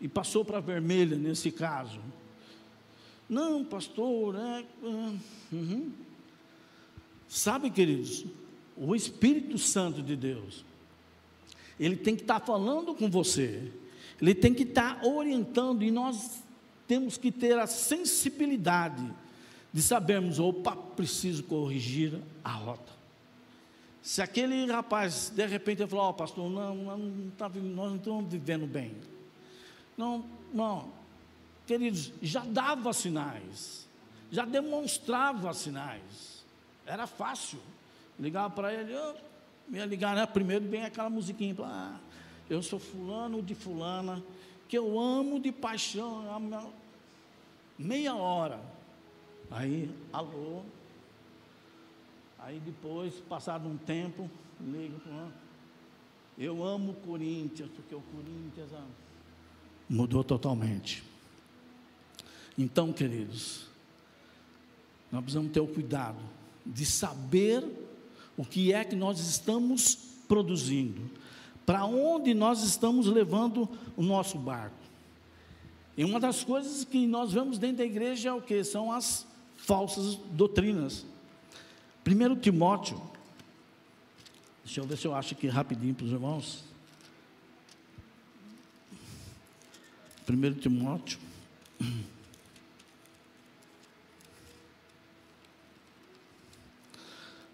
[0.00, 2.00] E passou para vermelha nesse caso?
[3.28, 4.60] Não, pastor, é.
[4.60, 5.14] é
[5.52, 5.92] uhum.
[7.28, 8.24] Sabe, queridos,
[8.76, 10.64] o Espírito Santo de Deus,
[11.78, 13.70] ele tem que estar falando com você,
[14.20, 16.42] ele tem que estar orientando, e nós
[16.88, 19.08] temos que ter a sensibilidade
[19.70, 22.92] de sabermos, opa, preciso corrigir a rota.
[24.02, 28.32] Se aquele rapaz, de repente, falou, ó oh, pastor, não, não tá, nós não estamos
[28.32, 28.96] vivendo bem.
[29.98, 30.90] Não, não,
[31.66, 33.86] queridos, já dava sinais,
[34.30, 36.42] já demonstrava sinais,
[36.86, 37.58] era fácil.
[38.18, 39.14] Ligava para ele, eu
[39.70, 40.24] ia ligar, né?
[40.24, 41.96] Primeiro vem aquela musiquinha, ah,
[42.48, 44.22] eu sou fulano de fulana,
[44.68, 46.24] que eu amo de paixão,
[47.78, 48.60] meia hora.
[49.50, 50.62] Aí, alô.
[52.38, 55.28] Aí depois, passado um tempo, ligo para
[56.38, 58.86] eu amo o Corinthians, porque o Corinthians ah,
[59.90, 61.02] mudou totalmente.
[62.56, 63.66] Então, queridos,
[65.10, 66.20] nós precisamos ter o cuidado
[66.64, 67.64] de saber
[68.36, 69.96] o que é que nós estamos
[70.28, 71.10] produzindo,
[71.68, 74.74] para onde nós estamos levando o nosso barco.
[75.98, 78.64] E uma das coisas que nós vemos dentro da igreja é o que?
[78.64, 79.26] São as
[79.58, 81.04] falsas doutrinas.
[82.02, 82.98] Primeiro Timóteo,
[84.64, 86.64] deixa eu ver se eu acho aqui rapidinho para os irmãos.
[90.24, 91.18] Primeiro Timóteo.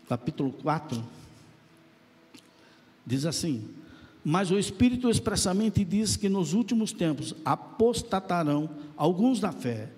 [0.09, 1.05] capítulo 4,
[3.05, 3.83] diz assim:
[4.25, 9.91] Mas o Espírito expressamente diz que nos últimos tempos apostatarão alguns da fé,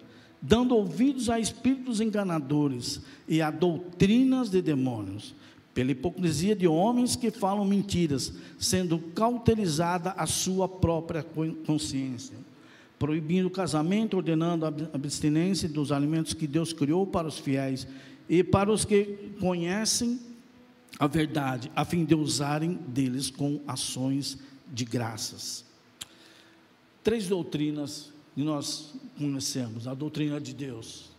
[0.43, 5.35] dando ouvidos a espíritos enganadores e a doutrinas de demônios,
[5.73, 11.25] pela hipocrisia de homens que falam mentiras, sendo cauterizada a sua própria
[11.65, 12.37] consciência
[12.99, 17.87] proibindo o casamento, ordenando a abstinência dos alimentos que Deus criou para os fiéis
[18.29, 20.19] e para os que conhecem
[20.99, 25.65] a verdade, a fim de usarem deles com ações de graças.
[27.03, 31.11] Três doutrinas que nós conhecemos: a doutrina de Deus,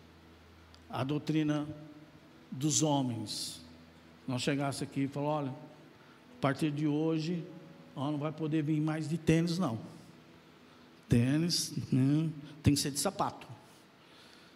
[0.90, 1.68] a doutrina
[2.52, 3.62] dos homens.
[4.28, 7.46] Nós chegasse aqui e falou: olha, a partir de hoje,
[7.96, 9.80] ó, não vai poder vir mais de tênis, não.
[11.08, 12.30] Tênis né,
[12.62, 13.48] tem que ser de sapato.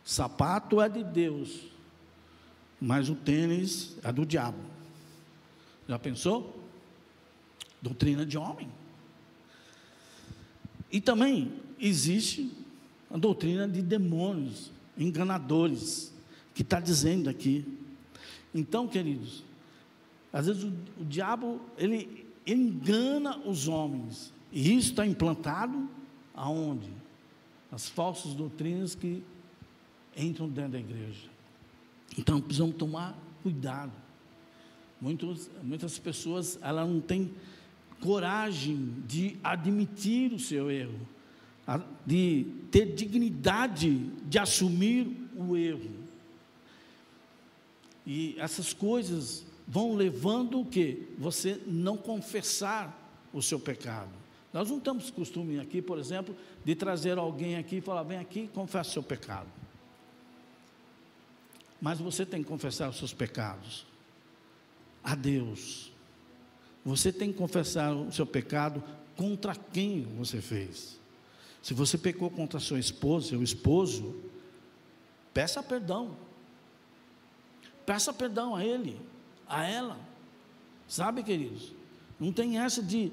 [0.03, 1.61] Sapato é de Deus,
[2.79, 4.70] mas o tênis é do diabo.
[5.87, 6.59] Já pensou?
[7.81, 8.69] Doutrina de homem.
[10.91, 12.51] E também existe
[13.09, 16.13] a doutrina de demônios, enganadores,
[16.53, 17.65] que está dizendo aqui.
[18.53, 19.43] Então, queridos,
[20.31, 25.89] às vezes o, o diabo ele engana os homens, e isso está implantado
[26.33, 26.89] aonde?
[27.71, 29.23] As falsas doutrinas que
[30.15, 31.29] entram dentro da igreja.
[32.17, 33.93] Então precisamos tomar cuidado.
[35.01, 37.33] Muitos, muitas pessoas ela não têm
[37.99, 40.99] coragem de admitir o seu erro,
[42.05, 45.89] de ter dignidade de assumir o erro.
[48.05, 51.07] E essas coisas vão levando o que?
[51.17, 52.97] Você não confessar
[53.33, 54.09] o seu pecado.
[54.53, 58.49] Nós não temos costume aqui, por exemplo, de trazer alguém aqui e falar: vem aqui
[58.53, 59.47] confessa o seu pecado.
[61.79, 63.90] Mas você tem que confessar os seus pecados
[65.03, 65.91] a Deus.
[66.83, 68.83] Você tem que confessar o seu pecado
[69.15, 70.99] contra quem você fez.
[71.61, 74.15] Se você pecou contra sua esposa, seu esposo,
[75.33, 76.17] peça perdão.
[77.85, 78.99] Peça perdão a ele,
[79.47, 79.99] a ela.
[80.87, 81.71] Sabe, queridos?
[82.19, 83.11] Não tem essa de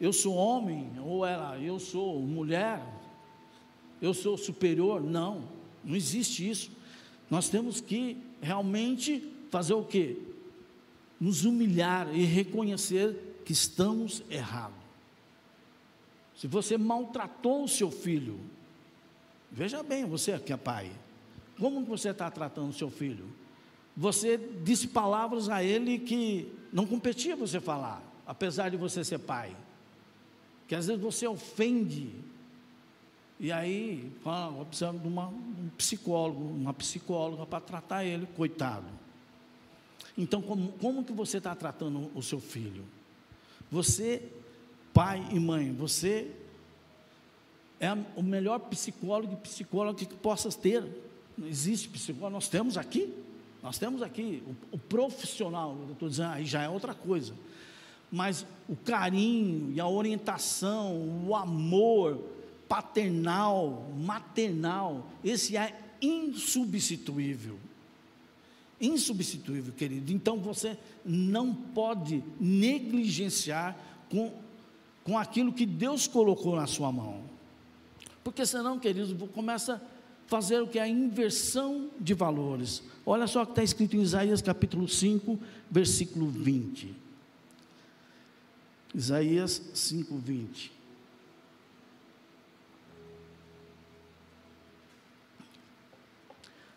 [0.00, 2.82] eu sou homem ou ela, eu sou mulher,
[4.00, 5.02] eu sou superior.
[5.02, 5.44] Não,
[5.84, 6.70] não existe isso.
[7.28, 10.16] Nós temos que realmente fazer o quê?
[11.20, 14.78] Nos humilhar e reconhecer que estamos errados.
[16.34, 18.40] Se você maltratou o seu filho,
[19.52, 20.90] veja bem, você que é pai,
[21.58, 23.26] como você está tratando o seu filho?
[23.94, 29.54] Você disse palavras a ele que não competia você falar, apesar de você ser pai.
[30.66, 32.10] Que às vezes você ofende.
[33.38, 34.10] E aí,
[34.68, 38.86] precisamos de uma, um psicólogo, uma psicóloga para tratar ele, coitado.
[40.20, 42.84] Então, como, como que você está tratando o seu filho?
[43.70, 44.22] Você
[44.92, 46.30] pai e mãe, você
[47.80, 50.84] é o melhor psicólogo e psicóloga que possas ter.
[51.38, 53.14] Não existe psicólogo, nós temos aqui,
[53.62, 57.32] nós temos aqui o, o profissional, eu estou dizendo, aí já é outra coisa.
[58.12, 62.20] Mas o carinho e a orientação, o amor
[62.68, 67.58] paternal, maternal, esse é insubstituível.
[68.80, 70.12] Insubstituível, querido.
[70.12, 73.76] Então você não pode negligenciar
[74.08, 74.32] com
[75.04, 77.22] com aquilo que Deus colocou na sua mão.
[78.22, 79.80] Porque senão, queridos, começa a
[80.28, 82.82] fazer o que é a inversão de valores.
[83.04, 85.38] Olha só o que está escrito em Isaías capítulo 5,
[85.70, 86.94] versículo 20.
[88.94, 90.72] Isaías 5, 20.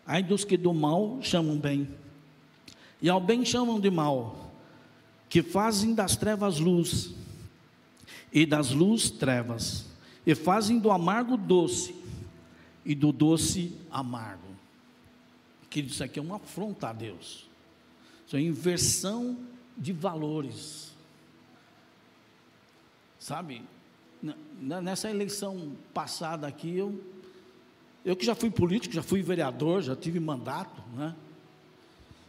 [0.06, 1.88] Ai dos que do mal chamam bem,
[3.00, 4.52] e ao bem chamam de mal,
[5.28, 7.14] que fazem das trevas luz
[8.32, 9.86] e das luz trevas,
[10.26, 11.94] e fazem do amargo doce
[12.84, 14.54] e do doce amargo.
[15.70, 17.48] Que isso aqui é uma afronta a Deus.
[18.26, 19.36] Isso é inversão
[19.76, 20.92] de valores.
[23.18, 23.62] Sabe?
[24.60, 27.02] Nessa eleição passada aqui, eu,
[28.04, 31.14] eu que já fui político, já fui vereador, já tive mandato, né?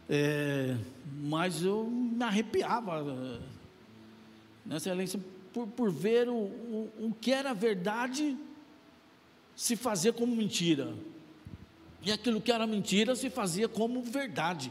[0.08, 0.76] É,
[1.24, 3.40] mas eu me arrepiava eh,
[4.64, 5.20] nessa eleição
[5.52, 8.36] por, por ver o, o, o que era verdade
[9.56, 10.94] se fazer como mentira.
[12.02, 14.70] E aquilo que era mentira se fazia como verdade.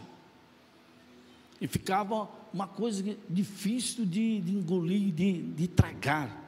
[1.60, 6.44] E ficava uma coisa difícil de, de engolir, de, de tragar.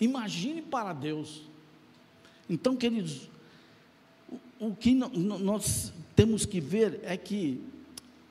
[0.00, 1.42] Imagine para Deus.
[2.48, 3.28] Então, queridos,
[4.60, 7.60] o, que nós temos que ver é que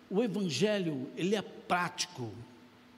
[0.09, 2.31] o Evangelho, ele é prático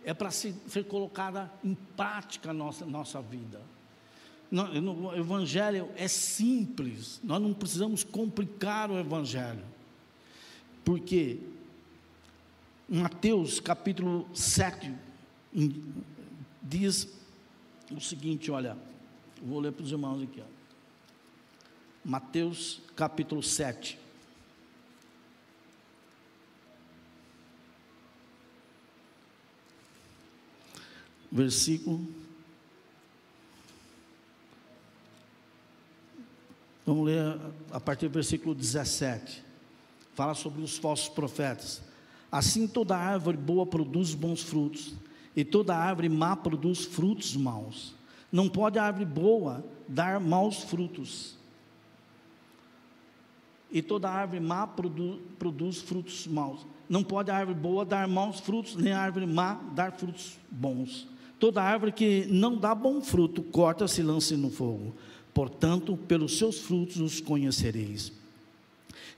[0.06, 0.54] é para ser,
[0.88, 3.60] colocada em prática a nossa, nossa vida.
[4.52, 9.66] O Evangelho é simples, nós não precisamos complicar o Evangelho,
[10.86, 11.40] porque
[12.88, 14.94] Mateus capítulo 7
[16.62, 17.12] diz
[17.92, 18.78] o seguinte: olha,
[19.42, 20.40] vou ler para os irmãos aqui.
[20.40, 20.55] Ó.
[22.06, 24.06] Mateus capítulo 7.
[31.36, 32.00] versículo.
[36.86, 37.38] Vamos ler
[37.72, 39.44] a partir do versículo 17.
[40.14, 41.82] Fala sobre os falsos profetas.
[42.32, 44.94] Assim toda árvore boa produz bons frutos,
[45.36, 47.94] e toda árvore má produz frutos maus.
[48.32, 51.36] Não pode a árvore boa dar maus frutos,
[53.76, 56.66] e toda árvore má produ, produz frutos maus.
[56.88, 61.06] Não pode a árvore boa dar maus frutos, nem a árvore má dar frutos bons.
[61.38, 64.96] Toda árvore que não dá bom fruto, corta-se e lança no fogo.
[65.34, 68.14] Portanto, pelos seus frutos os conhecereis.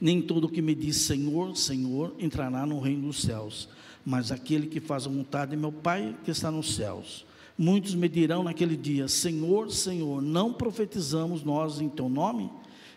[0.01, 3.70] Nem todo que me diz Senhor, Senhor, entrará no reino dos céus,
[4.03, 7.28] mas aquele que faz a vontade de meu Pai que está nos céus.
[7.55, 12.49] Muitos me dirão naquele dia: Senhor, Senhor, não profetizamos nós em teu nome?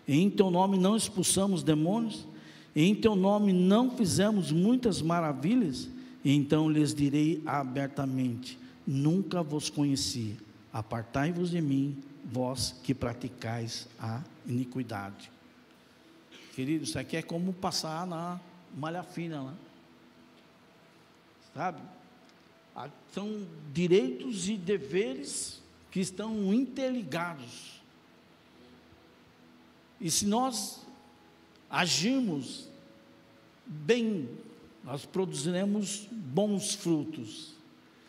[0.06, 2.26] Em teu nome não expulsamos demônios?
[2.74, 5.88] Em teu nome não fizemos muitas maravilhas?
[6.24, 10.36] Então lhes direi abertamente: nunca vos conheci.
[10.72, 15.30] Apartai-vos de mim, vós que praticais a iniquidade.
[16.54, 18.40] Querido, isso aqui é como passar na
[18.76, 19.54] malha fina, né?
[21.54, 21.80] sabe?
[22.74, 27.79] Ah, são direitos e deveres que estão interligados.
[30.00, 30.80] E se nós
[31.68, 32.68] agirmos
[33.66, 34.28] bem,
[34.82, 37.54] nós produziremos bons frutos.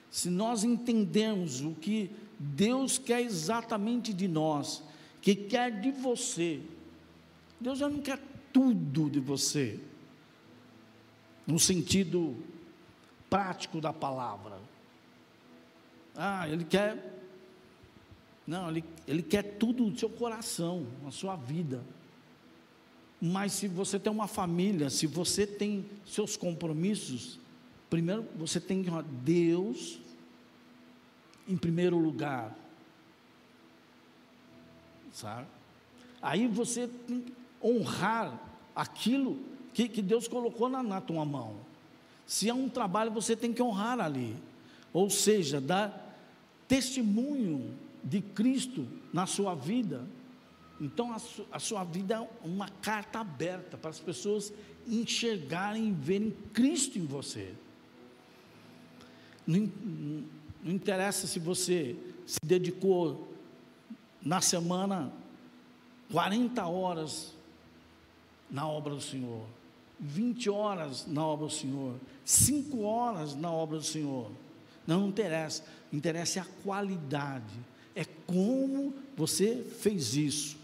[0.10, 4.84] Se nós entendermos o que Deus quer exatamente de nós,
[5.22, 6.62] que quer de você,
[7.60, 8.20] Deus já não quer
[8.52, 9.80] tudo de você,
[11.46, 12.36] no sentido
[13.30, 14.60] prático da palavra.
[16.16, 17.11] Ah, Ele quer.
[18.52, 21.82] Não, Ele, ele quer tudo do seu coração, na sua vida.
[23.22, 27.40] Mas se você tem uma família, se você tem seus compromissos,
[27.90, 28.84] primeiro você tem
[29.24, 30.02] Deus
[31.48, 32.54] em primeiro lugar.
[35.14, 35.48] Sabe?
[36.22, 37.34] Aí você tem que
[37.64, 38.38] honrar
[38.76, 39.40] aquilo
[39.74, 41.56] que, que Deus colocou na, na tua mão.
[42.28, 44.36] Se é um trabalho, você tem que honrar ali.
[44.92, 46.18] Ou seja, dar
[46.68, 50.08] testemunho de Cristo na sua vida
[50.82, 54.52] então a, su, a sua vida é uma carta aberta para as pessoas
[54.88, 57.54] enxergarem e verem Cristo em você.
[59.46, 59.72] Não,
[60.64, 61.96] não interessa se você
[62.26, 63.32] se dedicou
[64.24, 65.14] na semana
[66.12, 67.36] 40 horas
[68.50, 69.46] na obra do Senhor,
[70.00, 71.96] 20 horas na obra do Senhor,
[72.26, 74.32] 5 horas na obra do Senhor.
[74.88, 77.54] Não, interessa, interessa é a qualidade,
[77.96, 80.58] é como você fez isso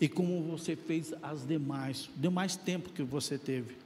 [0.00, 3.76] e como você fez as demais, demais tempo que você teve.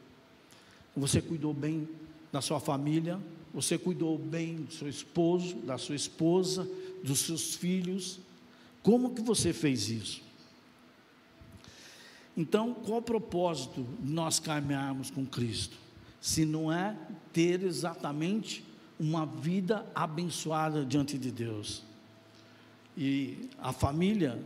[0.96, 1.88] Você cuidou bem
[2.32, 3.18] da sua família,
[3.54, 6.68] você cuidou bem do seu esposo, da sua esposa,
[7.02, 8.18] dos seus filhos.
[8.82, 10.22] Como que você fez isso?
[12.36, 15.76] Então, qual o propósito de nós caminharmos com Cristo?
[16.20, 16.96] Se não é
[17.32, 18.64] ter exatamente
[18.98, 21.82] uma vida abençoada diante de Deus.
[23.02, 24.38] E a família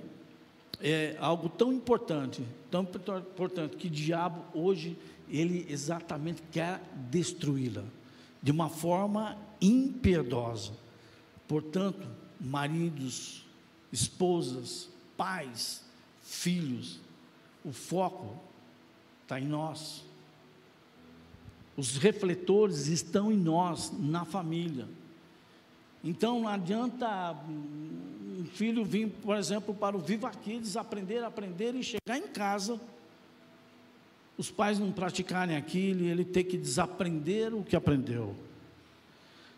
[0.80, 2.40] é algo tão importante,
[2.70, 4.96] tão importante que o diabo hoje
[5.28, 6.80] ele exatamente quer
[7.10, 7.82] destruí-la
[8.40, 10.72] de uma forma impiedosa.
[11.48, 12.06] Portanto,
[12.40, 13.44] maridos,
[13.90, 15.82] esposas, pais,
[16.22, 17.00] filhos,
[17.64, 18.36] o foco
[19.22, 20.04] está em nós.
[21.76, 24.86] Os refletores estão em nós, na família.
[26.04, 27.34] Então não adianta
[28.44, 32.78] um filho vir, por exemplo, para o Viva Kids, aprender, aprender e chegar em casa,
[34.36, 38.36] os pais não praticarem aquilo e ele ter que desaprender o que aprendeu.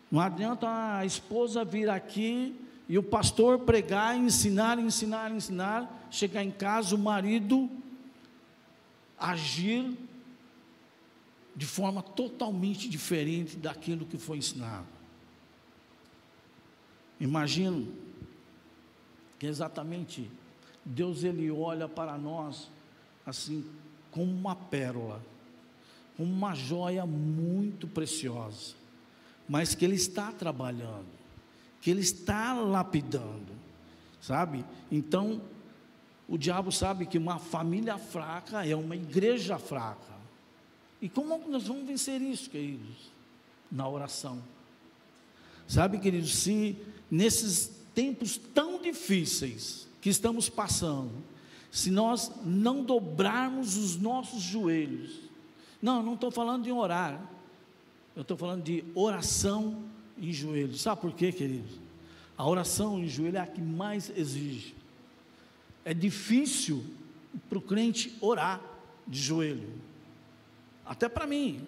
[0.09, 2.55] Não adianta a esposa vir aqui
[2.87, 7.69] e o pastor pregar, ensinar, ensinar, ensinar, chegar em casa, o marido
[9.19, 9.97] agir
[11.53, 14.87] de forma totalmente diferente daquilo que foi ensinado.
[17.19, 18.06] Imagino
[19.39, 20.29] que exatamente
[20.83, 22.69] Deus ele olha para nós
[23.25, 23.65] assim
[24.11, 25.21] como uma pérola,
[26.15, 28.73] como uma joia muito preciosa,
[29.47, 31.07] mas que ele está trabalhando,
[31.81, 33.51] que ele está lapidando,
[34.21, 34.65] sabe?
[34.91, 35.41] Então,
[36.27, 40.17] o diabo sabe que uma família fraca é uma igreja fraca.
[41.01, 43.11] E como nós vamos vencer isso, queridos?
[43.71, 44.41] Na oração.
[45.67, 46.77] Sabe, queridos, se
[47.11, 51.11] nesses tempos tão difíceis que estamos passando,
[51.71, 55.19] se nós não dobrarmos os nossos joelhos,
[55.81, 57.19] não, não estou falando de orar,
[58.15, 59.83] eu estou falando de oração
[60.15, 60.79] em joelhos.
[60.79, 61.71] Sabe por quê, queridos?
[62.37, 64.75] A oração em joelho é a que mais exige.
[65.83, 66.85] É difícil
[67.49, 68.61] para o crente orar
[69.07, 69.73] de joelho,
[70.85, 71.65] até para mim.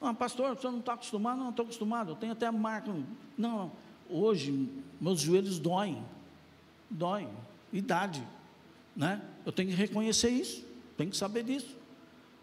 [0.00, 1.38] Ah, pastor, você não está acostumado?
[1.38, 2.92] Não, estou acostumado, eu tenho até marca.
[3.38, 3.70] Não,
[4.10, 4.68] hoje
[5.02, 6.00] meus joelhos doem,
[6.88, 7.28] doem,
[7.72, 8.22] idade,
[8.94, 9.20] né?
[9.44, 10.64] Eu tenho que reconhecer isso,
[10.96, 11.76] tenho que saber disso.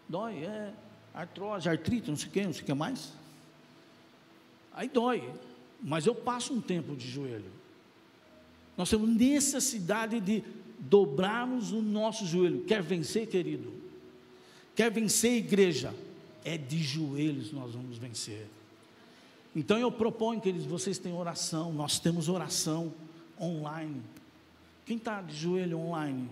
[0.06, 0.74] Dói, é
[1.14, 3.14] artrose, artrite, não sei o que, não sei o que mais.
[4.74, 5.26] Aí dói,
[5.82, 7.50] mas eu passo um tempo de joelho.
[8.76, 10.44] Nós temos necessidade de
[10.78, 12.64] dobrarmos o nosso joelho.
[12.64, 13.72] Quer vencer, querido?
[14.74, 15.94] Quer vencer, igreja?
[16.44, 18.46] É de joelhos nós vamos vencer.
[19.54, 22.92] Então eu proponho, queridos, vocês têm oração, nós temos oração
[23.40, 24.00] online.
[24.86, 26.30] Quem está de joelho online?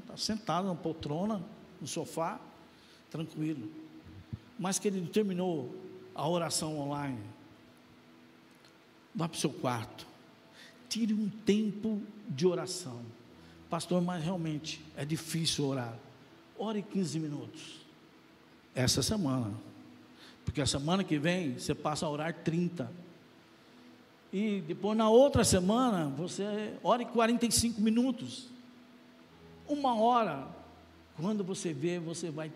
[0.00, 1.42] Está sentado na poltrona,
[1.80, 2.38] no sofá,
[3.10, 3.70] tranquilo.
[4.58, 5.74] Mas, querido, terminou
[6.14, 7.18] a oração online.
[9.14, 10.06] vá para o seu quarto,
[10.88, 13.00] tire um tempo de oração.
[13.70, 15.98] Pastor, mas realmente é difícil orar.
[16.58, 17.80] Ore 15 minutos.
[18.74, 19.71] Essa semana.
[20.44, 22.90] Porque a semana que vem você passa a orar 30.
[24.32, 28.48] E depois na outra semana você ore 45 minutos.
[29.68, 30.48] Uma hora.
[31.16, 32.50] Quando você vê, você vai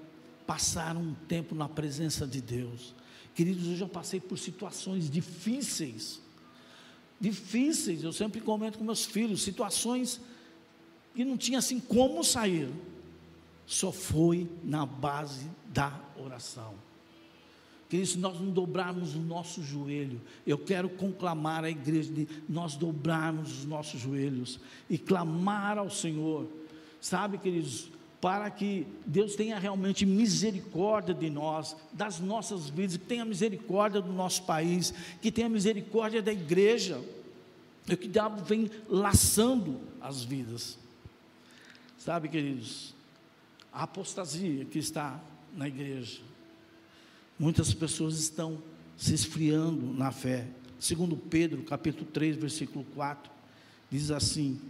[0.47, 2.95] passar um tempo na presença de Deus.
[3.35, 6.21] Queridos, eu já passei por situações difíceis.
[7.21, 10.21] Difíceis, eu sempre comento com meus filhos, situações
[11.15, 12.71] que não tinha assim como sair.
[13.67, 16.86] Só foi na base da oração.
[17.89, 22.75] Queridos, se nós não dobrarmos o nosso joelho, eu quero conclamar a igreja de nós
[22.75, 24.59] dobrarmos os nossos joelhos
[24.91, 26.49] e clamar ao Senhor,
[27.01, 27.89] sabe, queridos,
[28.21, 34.13] para que Deus tenha realmente misericórdia de nós, das nossas vidas, que tenha misericórdia do
[34.13, 37.01] nosso país, que tenha misericórdia da igreja,
[37.89, 40.77] e que o diabo vem laçando as vidas.
[41.99, 42.95] Sabe, queridos,
[43.73, 45.21] a apostasia que está
[45.55, 46.21] na igreja,
[47.39, 48.63] muitas pessoas estão
[48.97, 50.47] se esfriando na fé.
[50.79, 53.31] Segundo Pedro, capítulo 3, versículo 4,
[53.91, 54.61] diz assim: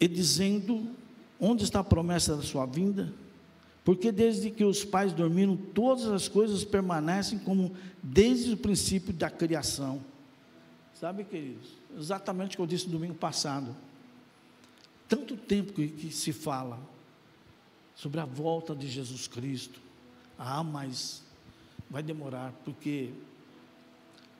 [0.00, 0.88] e dizendo:
[1.40, 3.12] Onde está a promessa da sua vinda?
[3.84, 9.30] Porque desde que os pais dormiram, todas as coisas permanecem como desde o princípio da
[9.30, 10.02] criação.
[10.94, 11.68] Sabe, queridos?
[11.96, 13.76] Exatamente o que eu disse no domingo passado.
[15.08, 16.80] Tanto tempo que, que se fala
[17.96, 19.80] sobre a volta de Jesus Cristo.
[20.38, 21.24] Ah, mas
[21.90, 23.12] vai demorar, porque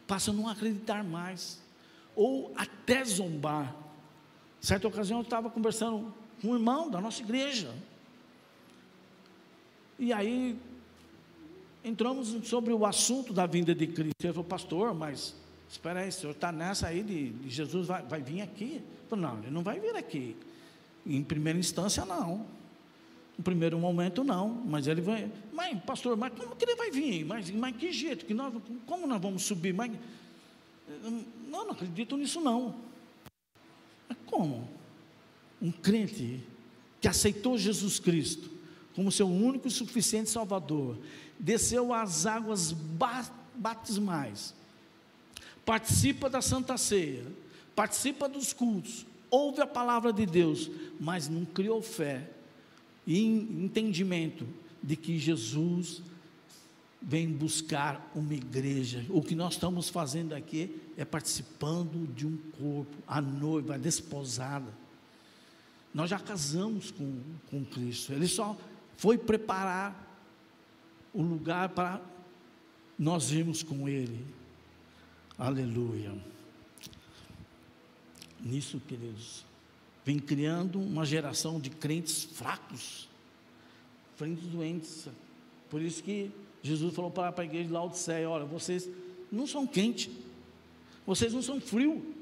[0.07, 1.61] passa a não acreditar mais,
[2.15, 3.75] ou até zombar
[4.67, 7.73] Certa ocasião eu estava conversando com um irmão da nossa igreja.
[9.97, 10.59] E aí
[11.85, 14.25] entramos sobre o assunto da vinda de Cristo.
[14.25, 15.37] Ele falou, pastor, mas
[15.69, 18.83] espera aí, o senhor está nessa aí de, de Jesus vai, vai, vir aqui?
[18.83, 20.37] Eu falei, não, ele não vai vir aqui.
[21.07, 22.45] Em primeira instância, não.
[23.37, 24.49] No primeiro momento, não.
[24.49, 25.31] Mas ele vai.
[25.53, 27.25] Mas, pastor, mas como que ele vai vir?
[27.25, 28.25] Mas, mas que jeito?
[28.25, 28.55] Que nós,
[28.87, 29.75] como nós vamos subir?
[29.75, 29.93] Mas,
[31.49, 32.75] não, não acredito nisso, não.
[34.09, 34.69] Mas como?
[35.61, 36.41] Um crente
[37.01, 38.57] que aceitou Jesus Cristo
[38.97, 40.97] como seu único e suficiente Salvador,
[41.39, 42.73] desceu às águas
[43.55, 44.55] batismais,
[45.67, 47.27] participa da Santa Ceia,
[47.75, 52.31] participa dos cultos, ouve a palavra de Deus, mas não criou fé
[53.07, 54.47] e entendimento
[54.83, 56.03] de que Jesus
[57.01, 59.07] vem buscar uma igreja.
[59.09, 64.73] O que nós estamos fazendo aqui é participando de um corpo, a noiva, a desposada.
[65.95, 68.13] Nós já casamos com, com Cristo.
[68.13, 68.59] Ele só
[68.97, 70.05] foi preparar
[71.15, 72.03] o lugar para
[72.99, 74.27] nós irmos com Ele.
[75.39, 76.13] Aleluia.
[78.41, 79.46] Nisso, queridos,
[80.07, 83.09] vem criando uma geração de crentes fracos,
[84.17, 85.09] crentes doentes.
[85.69, 86.31] Por isso que
[86.63, 88.89] Jesus falou para a igreja de Laodiceia: olha, vocês
[89.33, 90.09] não são quentes,
[91.05, 92.15] vocês não são frio,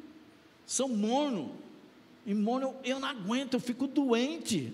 [0.66, 1.54] são morno.
[2.24, 4.72] E morno eu, eu não aguento, eu fico doente.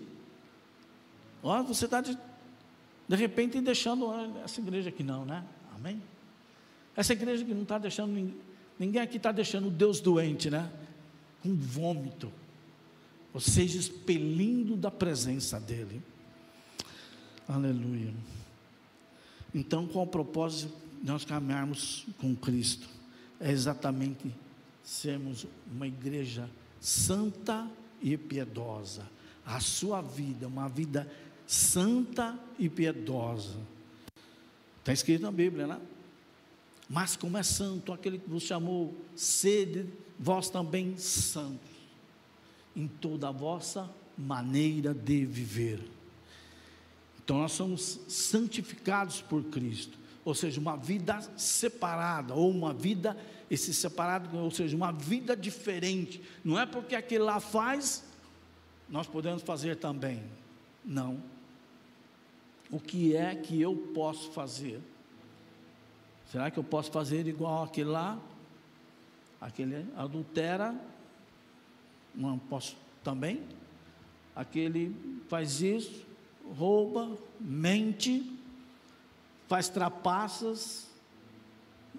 [1.43, 2.17] Olha, você está de,
[3.09, 4.07] de repente deixando
[4.45, 5.45] essa igreja aqui, não, né?
[5.75, 6.01] Amém?
[6.95, 8.33] Essa igreja que não está deixando,
[8.79, 10.71] ninguém aqui está deixando Deus doente, né?
[11.43, 12.31] Com vômito,
[13.33, 16.03] ou seja, expelindo da presença dEle.
[17.49, 18.13] Aleluia.
[19.55, 22.89] Então, qual o propósito de nós caminharmos com Cristo?
[23.41, 24.35] É exatamente
[24.83, 26.49] sermos uma igreja
[26.81, 27.69] santa
[28.03, 29.09] e piedosa.
[29.45, 31.11] A sua vida, uma vida
[31.47, 33.59] santa e piedosa.
[34.79, 35.81] Está escrito na Bíblia, né?
[36.89, 39.87] Mas como é santo aquele que vos chamou, sede
[40.19, 41.70] vós também santos,
[42.75, 45.81] em toda a vossa maneira de viver.
[47.23, 53.17] Então nós somos santificados por Cristo, ou seja, uma vida separada, ou uma vida,
[53.51, 56.21] esse separado, ou seja, uma vida diferente.
[56.45, 58.05] Não é porque aquele lá faz,
[58.89, 60.23] nós podemos fazer também.
[60.85, 61.23] Não.
[62.71, 64.81] O que é que eu posso fazer?
[66.31, 68.19] Será que eu posso fazer igual aquele lá?
[69.41, 70.75] Aquele adultera,
[72.15, 73.43] não posso também?
[74.35, 74.95] Aquele
[75.29, 76.07] faz isso,
[76.57, 78.39] rouba, mente,
[79.49, 80.89] faz trapaças.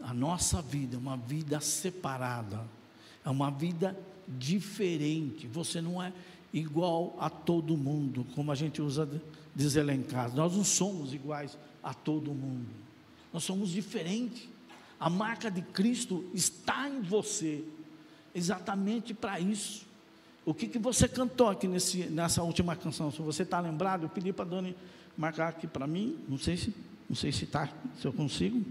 [0.01, 2.65] A nossa vida é uma vida separada,
[3.23, 3.97] é uma vida
[4.27, 5.47] diferente.
[5.47, 6.11] Você não é
[6.53, 9.07] igual a todo mundo, como a gente usa
[9.53, 10.33] deselencar.
[10.33, 12.69] Nós não somos iguais a todo mundo.
[13.31, 14.47] Nós somos diferentes.
[14.99, 17.63] A marca de Cristo está em você,
[18.33, 19.85] exatamente para isso.
[20.45, 23.11] O que, que você cantou aqui nesse, nessa última canção?
[23.11, 24.75] Se você está lembrado, eu pedi para a Dani
[25.17, 26.17] marcar aqui para mim.
[26.27, 26.73] Não sei se
[27.11, 27.67] não sei se está,
[27.99, 28.63] se eu consigo.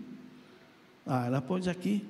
[1.06, 2.02] Ah, ela pôs aqui.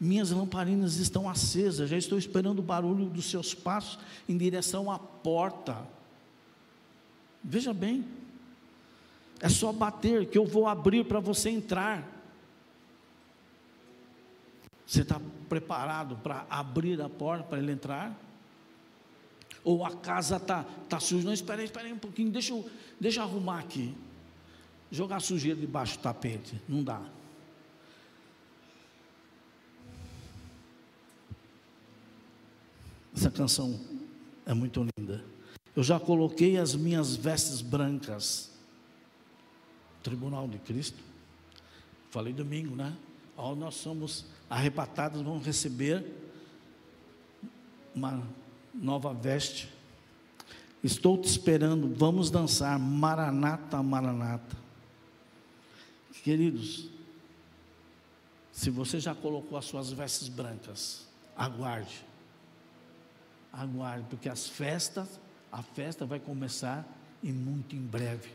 [0.00, 4.98] Minhas lamparinas estão acesas, já estou esperando o barulho dos seus passos em direção à
[4.98, 5.86] porta.
[7.44, 8.06] Veja bem,
[9.38, 12.02] é só bater que eu vou abrir para você entrar.
[14.86, 18.18] Você está preparado para abrir a porta para ele entrar?
[19.66, 21.26] Ou a casa está tá suja?
[21.26, 23.92] Não, espera aí, espera aí um pouquinho, deixa eu, deixa eu arrumar aqui.
[24.92, 27.02] Jogar sujeira debaixo do tapete, não dá.
[33.12, 33.80] Essa canção
[34.46, 35.24] é muito linda.
[35.74, 38.52] Eu já coloquei as minhas vestes brancas.
[40.00, 41.02] Tribunal de Cristo.
[42.08, 42.96] Falei domingo, né?
[43.36, 46.06] Ao nós somos arrebatados, vamos receber
[47.92, 48.24] uma
[48.76, 49.68] nova veste.
[50.82, 52.78] Estou te esperando, vamos dançar.
[52.78, 54.56] Maranata, Maranata.
[56.22, 56.88] Queridos,
[58.52, 61.06] se você já colocou as suas vestes brancas,
[61.36, 62.04] aguarde.
[63.52, 65.20] Aguarde, porque as festas,
[65.50, 66.86] a festa vai começar
[67.22, 68.30] e muito em breve.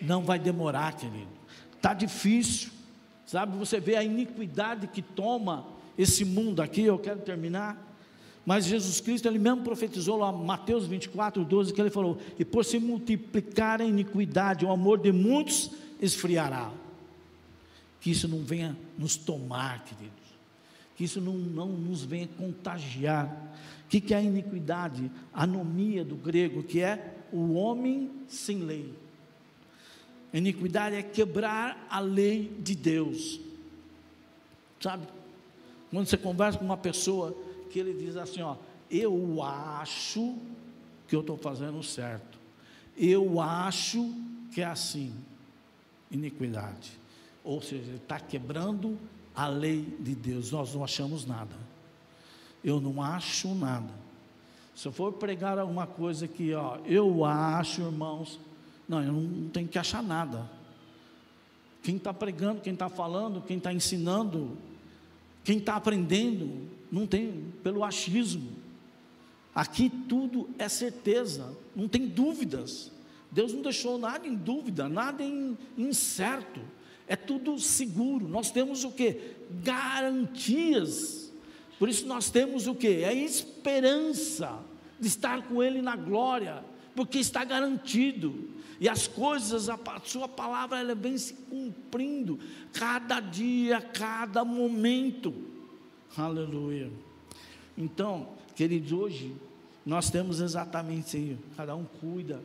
[0.00, 1.30] Não vai demorar, querido.
[1.76, 2.70] Está difícil,
[3.26, 3.56] sabe?
[3.56, 6.82] Você vê a iniquidade que toma esse mundo aqui.
[6.82, 7.89] Eu quero terminar.
[8.50, 12.64] Mas Jesus Cristo, ele mesmo profetizou lá, Mateus 24, 12, que ele falou: E por
[12.64, 15.70] se multiplicar a iniquidade, o amor de muitos
[16.00, 16.72] esfriará
[18.00, 20.34] que isso não venha nos tomar, queridos,
[20.96, 23.28] que isso não, não nos venha contagiar.
[23.84, 25.08] O que, que é a iniquidade?
[25.32, 28.92] Anomia do grego, que é o homem sem lei.
[30.34, 33.38] Iniquidade é quebrar a lei de Deus.
[34.80, 35.06] Sabe?
[35.92, 38.56] Quando você conversa com uma pessoa que ele diz assim, ó,
[38.90, 40.36] eu acho
[41.06, 42.38] que eu estou fazendo certo.
[42.96, 44.12] Eu acho
[44.52, 45.14] que é assim.
[46.10, 46.92] Iniquidade.
[47.44, 48.98] Ou seja, ele está quebrando
[49.34, 50.50] a lei de Deus.
[50.50, 51.54] Nós não achamos nada.
[52.62, 53.92] Eu não acho nada.
[54.74, 58.40] Se eu for pregar alguma coisa que, ó, eu acho, irmãos,
[58.88, 60.50] não, eu não tenho que achar nada.
[61.82, 64.56] Quem está pregando, quem está falando, quem está ensinando,
[65.44, 68.52] quem está aprendendo, não tem pelo achismo.
[69.54, 72.90] Aqui tudo é certeza, não tem dúvidas.
[73.30, 76.60] Deus não deixou nada em dúvida, nada em incerto
[77.10, 78.28] é tudo seguro.
[78.28, 79.34] Nós temos o que?
[79.64, 81.32] Garantias.
[81.76, 83.02] Por isso nós temos o que?
[83.02, 84.60] É esperança
[85.00, 86.62] de estar com Ele na glória,
[86.94, 88.48] porque está garantido.
[88.80, 92.40] E as coisas, a sua palavra, ela vem se cumprindo,
[92.72, 95.34] cada dia, cada momento.
[96.16, 96.90] Aleluia.
[97.76, 99.36] Então, queridos, hoje
[99.84, 101.42] nós temos exatamente isso.
[101.58, 102.40] Cada um cuida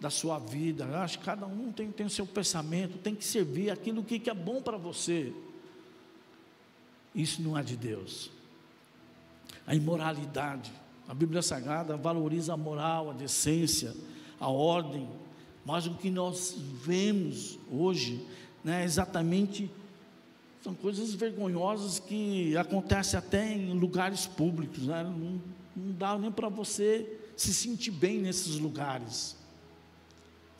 [0.00, 0.84] da sua vida.
[0.84, 4.20] Eu acho que cada um tem, tem o seu pensamento, tem que servir aquilo que,
[4.20, 5.32] que é bom para você.
[7.12, 8.30] Isso não é de Deus.
[9.66, 10.70] A imoralidade.
[11.08, 13.94] A Bíblia Sagrada valoriza a moral, a decência,
[14.38, 15.08] a ordem,
[15.66, 18.24] mas o que nós vemos hoje,
[18.62, 19.68] né, exatamente,
[20.62, 25.02] são coisas vergonhosas que acontecem até em lugares públicos, né?
[25.02, 25.40] não,
[25.76, 29.36] não dá nem para você se sentir bem nesses lugares.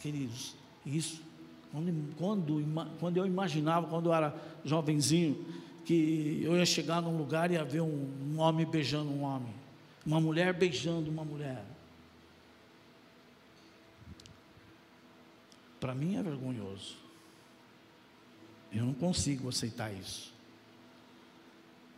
[0.01, 1.23] Queridos, isso,
[1.71, 2.65] quando, quando,
[2.99, 4.35] quando eu imaginava, quando eu era
[4.65, 5.47] jovenzinho,
[5.85, 9.55] que eu ia chegar num lugar e ia ver um, um homem beijando um homem,
[10.05, 11.76] uma mulher beijando uma mulher.
[15.81, 16.97] Para mim é vergonhoso.
[18.72, 20.33] Eu não consigo aceitar isso.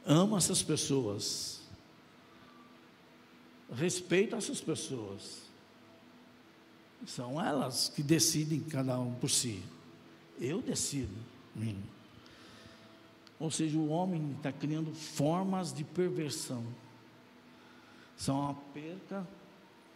[0.04, 1.60] Amo essas pessoas.
[3.72, 5.42] Respeito essas pessoas.
[7.06, 9.62] São elas que decidem cada um por si.
[10.40, 11.14] Eu decido.
[11.54, 11.82] Mim.
[13.38, 16.64] Ou seja, o homem está criando formas de perversão.
[18.16, 19.26] São a perca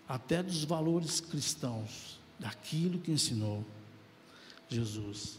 [0.08, 3.64] até dos valores cristãos, daquilo que ensinou
[4.68, 5.38] Jesus.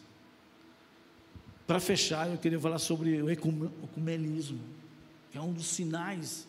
[1.67, 4.59] Para fechar, eu queria falar sobre o ecumenismo,
[5.29, 6.47] que é um dos sinais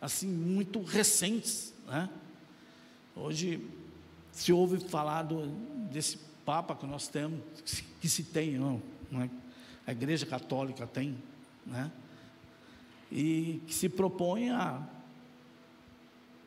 [0.00, 2.10] assim muito recentes, né?
[3.16, 3.66] Hoje
[4.30, 5.46] se ouve falar do,
[5.90, 7.40] desse Papa que nós temos,
[8.00, 8.82] que se tem, não,
[9.14, 9.30] é?
[9.86, 11.16] a Igreja Católica tem,
[11.64, 11.90] né?
[13.10, 14.82] e que se propõe a,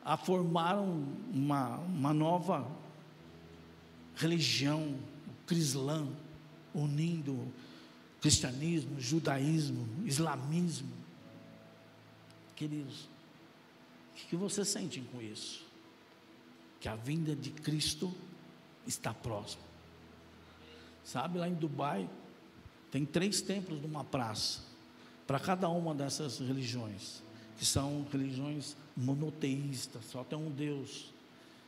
[0.04, 2.68] a formar um, uma, uma nova
[4.18, 6.06] religião, o Crislã,
[6.74, 7.50] unindo
[8.20, 10.92] cristianismo, judaísmo, islamismo.
[12.56, 13.08] Queridos,
[14.12, 15.64] o que você sente com isso?
[16.80, 18.12] Que a vinda de Cristo
[18.86, 19.62] está próxima.
[21.04, 22.08] Sabe, lá em Dubai,
[22.90, 24.60] tem três templos numa praça,
[25.26, 27.22] para cada uma dessas religiões,
[27.56, 31.12] que são religiões monoteístas, só tem um Deus.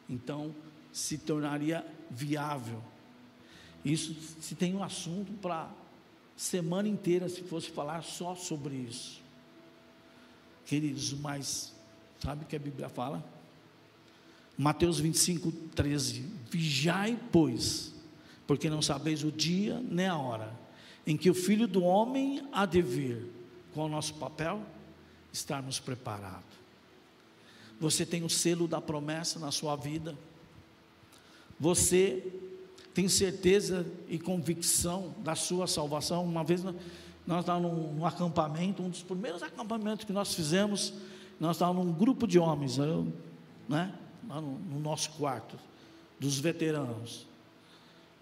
[0.09, 0.55] Então,
[0.93, 2.82] se tornaria viável.
[3.84, 5.70] Isso se tem um assunto para
[6.36, 9.20] semana inteira, se fosse falar só sobre isso.
[10.66, 11.74] Queridos, mas
[12.20, 13.24] sabe o que a Bíblia fala?
[14.57, 17.95] Mateus 25, 13: Vigiai, pois,
[18.47, 20.61] porque não sabeis o dia nem a hora
[21.07, 23.26] em que o Filho do Homem há de vir.
[23.74, 24.62] Qual o nosso papel?
[25.32, 26.45] Estarmos preparados.
[27.80, 30.16] Você tem o selo da promessa na sua vida.
[31.61, 32.25] Você
[32.95, 36.25] tem certeza e convicção da sua salvação.
[36.25, 36.65] Uma vez
[37.27, 40.95] nós estávamos num, num acampamento, um dos primeiros acampamentos que nós fizemos,
[41.39, 43.07] nós estávamos num grupo de homens, eu,
[43.69, 43.95] né,
[44.27, 45.57] lá no, no nosso quarto,
[46.19, 47.27] dos veteranos.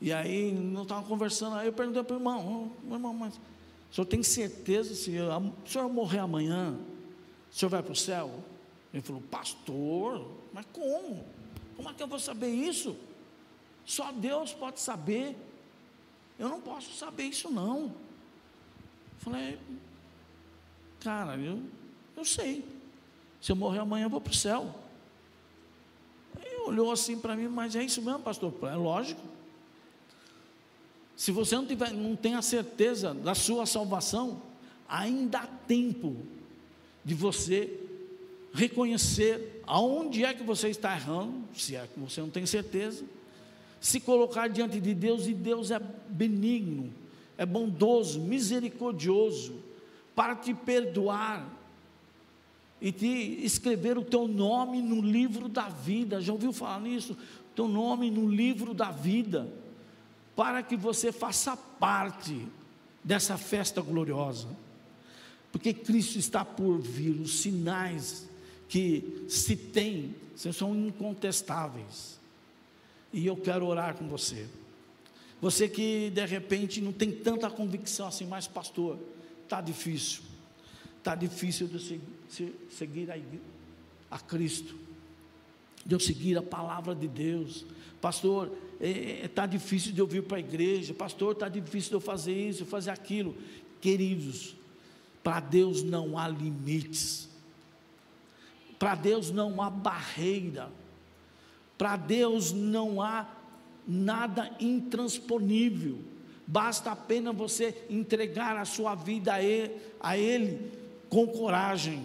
[0.00, 3.34] E aí nós estávamos conversando, aí eu perguntei para o irmão, oh, irmão, mas
[3.90, 6.76] o senhor tem certeza se o senhor morrer amanhã,
[7.50, 8.30] o senhor vai para o céu?
[8.92, 11.24] Ele falou, pastor, mas como?
[11.76, 12.96] Como é que eu vou saber isso?
[13.88, 15.34] Só Deus pode saber.
[16.38, 17.90] Eu não posso saber isso não.
[19.16, 19.58] Falei,
[21.00, 21.62] cara, eu,
[22.14, 22.62] eu sei.
[23.40, 24.78] Se eu morrer amanhã, eu vou para o céu.
[26.38, 28.52] Ele olhou assim para mim, mas é isso mesmo, pastor?
[28.64, 29.22] É lógico.
[31.16, 34.42] Se você não, tiver, não tem a certeza da sua salvação,
[34.86, 36.14] ainda há tempo
[37.02, 37.80] de você
[38.52, 43.02] reconhecer aonde é que você está errando, se é que você não tem certeza,
[43.80, 46.92] se colocar diante de Deus, e Deus é benigno,
[47.36, 49.54] é bondoso, misericordioso,
[50.14, 51.48] para te perdoar
[52.80, 53.06] e te
[53.44, 56.20] escrever o teu nome no livro da vida.
[56.20, 57.16] Já ouviu falar nisso?
[57.54, 59.48] Teu nome no livro da vida
[60.34, 62.46] para que você faça parte
[63.02, 64.48] dessa festa gloriosa.
[65.50, 68.28] Porque Cristo está por vir, os sinais
[68.68, 72.17] que se tem são incontestáveis.
[73.12, 74.46] E eu quero orar com você.
[75.40, 78.98] Você que de repente não tem tanta convicção assim, mas pastor,
[79.44, 80.22] está difícil.
[80.98, 82.02] Está difícil de
[82.70, 83.16] seguir a,
[84.10, 84.74] a Cristo,
[85.86, 87.64] de eu seguir a palavra de Deus.
[88.00, 91.90] Pastor, está é, é tá difícil de eu vir para a igreja, pastor, está difícil
[91.90, 93.36] de eu fazer isso, fazer aquilo.
[93.80, 94.56] Queridos,
[95.22, 97.28] para Deus não há limites,
[98.78, 100.70] para Deus não há barreira,
[101.78, 103.26] para Deus não há
[103.86, 105.98] nada intransponível,
[106.46, 110.72] basta apenas você entregar a sua vida a Ele,
[111.08, 112.04] com coragem,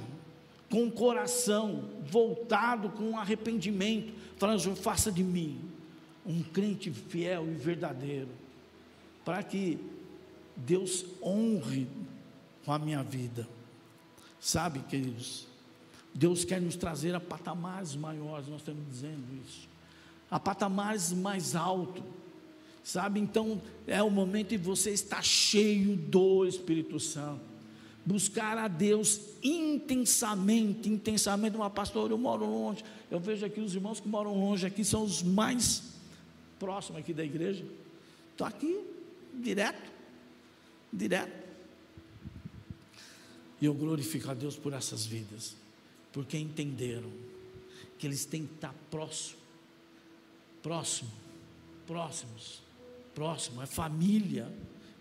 [0.70, 5.60] com coração voltado, com arrependimento, falando: faça de mim
[6.26, 8.30] um crente fiel e verdadeiro,
[9.26, 9.78] para que
[10.56, 11.88] Deus honre
[12.64, 13.48] com a minha vida.
[14.40, 15.48] Sabe, queridos,
[16.14, 19.68] Deus quer nos trazer a patamares maiores, nós estamos dizendo isso,
[20.30, 22.04] a patamares mais altos,
[22.84, 23.20] sabe?
[23.20, 27.54] Então é o momento de você estar cheio do Espírito Santo
[28.06, 34.00] buscar a Deus intensamente, intensamente, uma pastor, eu moro longe, eu vejo aqui os irmãos
[34.00, 35.84] que moram longe aqui são os mais
[36.60, 37.66] próximo aqui da igreja.
[38.32, 38.80] Estou aqui,
[39.34, 39.92] direto,
[40.92, 41.44] direto.
[43.62, 45.56] E eu glorifico a Deus por essas vidas,
[46.14, 47.12] porque entenderam
[47.98, 49.40] que eles têm que estar próximo,
[50.62, 51.12] próximo,
[51.86, 52.62] próximos,
[53.14, 54.54] próximo, é família,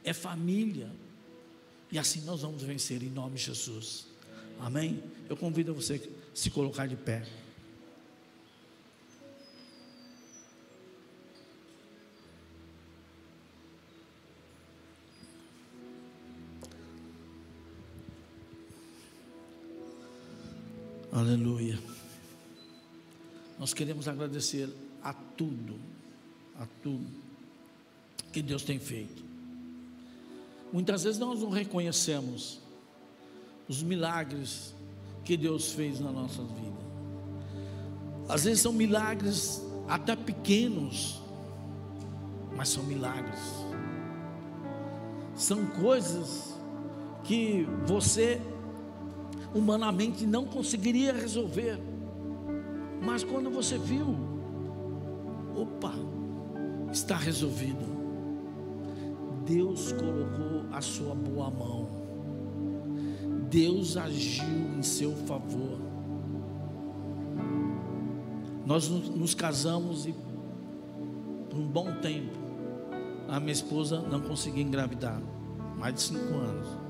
[0.02, 0.90] é família.
[1.90, 4.06] E assim nós vamos vencer em nome de Jesus.
[4.58, 5.02] Amém?
[5.28, 7.26] Eu convido você a se colocar de pé.
[21.22, 21.78] Aleluia.
[23.56, 24.68] Nós queremos agradecer
[25.00, 25.76] a tudo,
[26.58, 27.06] a tudo
[28.32, 29.22] que Deus tem feito.
[30.72, 32.58] Muitas vezes nós não reconhecemos
[33.68, 34.74] os milagres
[35.24, 36.82] que Deus fez na nossa vida.
[38.28, 41.22] Às vezes são milagres até pequenos,
[42.56, 43.38] mas são milagres.
[45.36, 46.58] São coisas
[47.22, 48.40] que você
[49.54, 51.78] humanamente não conseguiria resolver.
[53.04, 54.16] Mas quando você viu,
[55.56, 55.92] opa,
[56.92, 57.84] está resolvido.
[59.44, 61.88] Deus colocou a sua boa mão.
[63.50, 65.78] Deus agiu em seu favor.
[68.64, 70.14] Nós nos casamos e
[71.50, 72.38] por um bom tempo
[73.28, 75.20] a minha esposa não conseguia engravidar,
[75.76, 76.81] mais de cinco anos.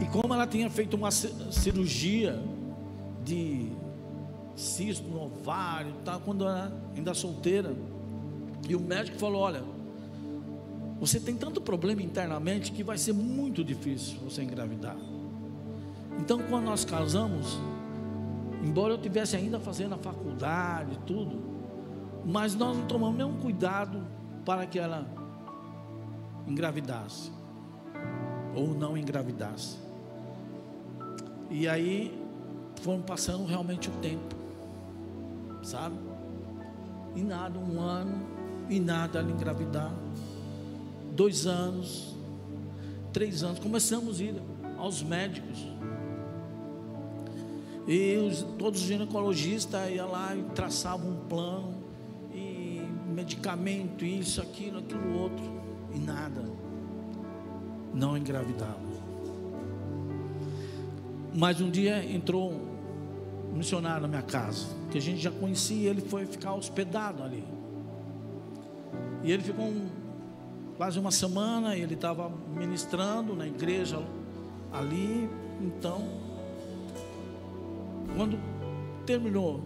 [0.00, 2.42] E como ela tinha feito uma cirurgia
[3.24, 3.70] de
[4.56, 7.74] cisto no ovário, tá, quando era ainda solteira,
[8.68, 9.62] e o médico falou: Olha,
[10.98, 14.96] você tem tanto problema internamente que vai ser muito difícil você engravidar.
[16.18, 17.58] Então, quando nós casamos,
[18.62, 21.40] embora eu tivesse ainda fazendo a faculdade e tudo,
[22.24, 24.06] mas nós não tomamos nenhum cuidado
[24.44, 25.06] para que ela
[26.46, 27.32] engravidasse
[28.54, 29.89] ou não engravidasse.
[31.50, 32.16] E aí
[32.80, 34.36] foram passando realmente o tempo,
[35.62, 35.96] sabe?
[37.16, 38.24] E nada, um ano,
[38.68, 39.92] e nada ela engravidar.
[41.12, 42.14] Dois anos,
[43.12, 44.42] três anos, começamos a ir
[44.78, 45.66] aos médicos.
[47.88, 51.74] E os, todos os ginecologistas iam lá e traçavam um plano,
[52.32, 55.44] e medicamento, isso, aquilo, aquilo outro,
[55.92, 56.44] e nada.
[57.92, 58.78] Não engravidava.
[61.34, 66.00] Mas um dia entrou um missionário na minha casa, que a gente já conhecia, ele
[66.00, 67.44] foi ficar hospedado ali.
[69.22, 69.88] E ele ficou um,
[70.76, 74.02] quase uma semana, ele estava ministrando na igreja
[74.72, 75.28] ali.
[75.60, 76.08] Então,
[78.16, 78.38] quando
[79.04, 79.62] terminou,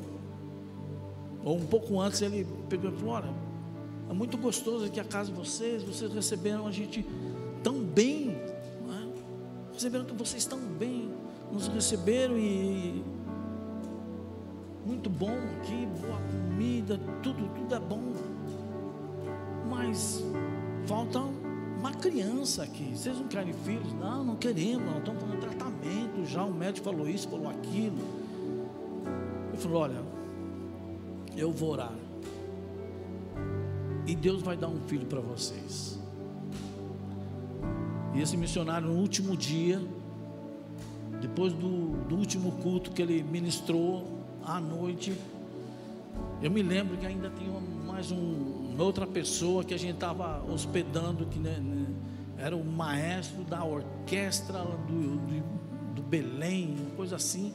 [1.45, 3.35] ou um pouco antes, ele pegou e falou: Olha,
[4.11, 7.07] é muito gostoso aqui a casa de vocês, vocês receberam a gente
[7.63, 9.73] tão bem, é?
[9.73, 11.11] receberam que vocês tão bem,
[11.55, 13.05] nos receberam e
[14.85, 15.31] muito bom
[15.61, 18.13] aqui, boa comida, tudo, tudo é bom.
[19.71, 20.23] Mas
[20.87, 21.21] falta
[21.79, 22.93] uma criança aqui.
[22.95, 23.93] Vocês não querem filhos?
[23.95, 26.45] Não, não queremos, não estamos fazendo tratamento já.
[26.45, 27.99] O médico falou isso, falou aquilo.
[29.53, 30.03] Eu falei, olha,
[31.37, 31.93] eu vou orar.
[34.07, 35.99] E Deus vai dar um filho para vocês.
[38.13, 39.81] E esse missionário, no último dia,
[41.27, 44.07] depois do, do último culto que ele ministrou
[44.45, 45.15] à noite,
[46.43, 51.25] eu me lembro que ainda tinha mais um, outra pessoa que a gente estava hospedando,
[51.25, 51.87] que né, né,
[52.37, 57.55] era o maestro da orquestra do, do, do Belém, coisa assim,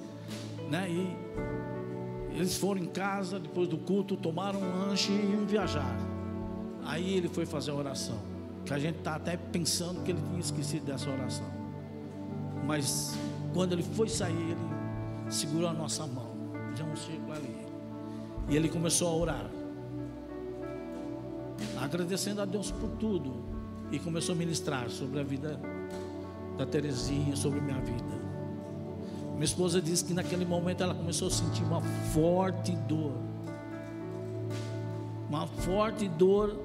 [0.67, 0.89] né?
[0.89, 5.95] E eles foram em casa depois do culto, tomaram um lanche e iam viajar.
[6.85, 8.17] Aí ele foi fazer a oração.
[8.65, 11.45] Que a gente está até pensando que ele tinha esquecido dessa oração.
[12.65, 13.15] Mas
[13.53, 14.69] quando ele foi sair, ele
[15.29, 16.29] segurou a nossa mão.
[16.75, 17.55] Já um círculo ali.
[18.47, 19.49] E ele começou a orar.
[21.79, 23.33] Agradecendo a Deus por tudo.
[23.91, 25.59] E começou a ministrar sobre a vida
[26.57, 28.19] da Terezinha, sobre minha vida.
[29.33, 31.81] Minha esposa disse que naquele momento ela começou a sentir uma
[32.13, 33.13] forte dor.
[35.27, 36.59] Uma forte dor.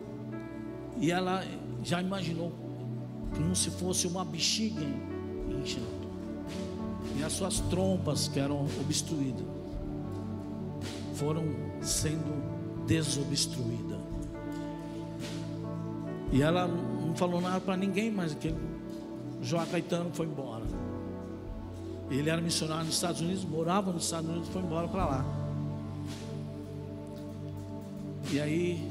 [0.98, 1.44] E ela
[1.82, 2.52] já imaginou
[3.34, 4.84] como se fosse uma bexiga
[5.48, 6.03] inchando.
[7.16, 9.46] E as suas trompas que eram obstruídas
[11.14, 11.44] foram
[11.80, 13.98] sendo desobstruídas.
[16.32, 18.58] E ela não falou nada para ninguém, mas aquele
[19.40, 20.64] João Caetano foi embora.
[22.10, 25.24] Ele era missionário nos Estados Unidos, morava nos Estados Unidos, foi embora para lá.
[28.30, 28.90] E aí,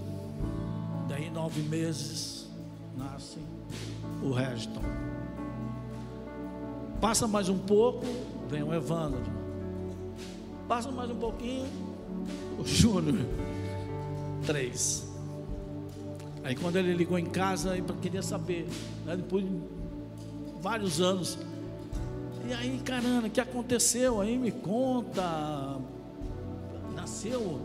[1.09, 2.47] daí nove meses,
[2.97, 3.39] nasce
[4.23, 4.81] o Regiton.
[7.03, 8.05] Passa mais um pouco,
[8.49, 9.19] vem o Evandro.
[10.69, 11.67] Passa mais um pouquinho,
[12.57, 13.25] o Júnior.
[14.45, 15.05] Três.
[16.45, 18.69] Aí quando ele ligou em casa, ele queria saber,
[19.05, 19.51] né, depois de
[20.61, 21.37] vários anos.
[22.47, 24.21] E aí, caramba, o que aconteceu?
[24.21, 25.81] Aí me conta.
[26.95, 27.59] Nasceu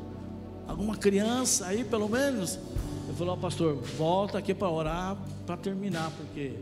[0.67, 2.59] alguma criança aí, pelo menos?
[3.07, 5.17] Ele falou, oh, pastor, volta aqui para orar
[5.47, 6.57] para terminar, porque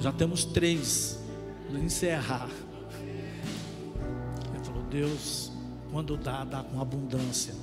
[0.00, 1.23] já temos três.
[1.72, 2.48] Encerrar.
[4.54, 5.52] Ele falou, Deus,
[5.90, 7.54] quando dá, dá com abundância.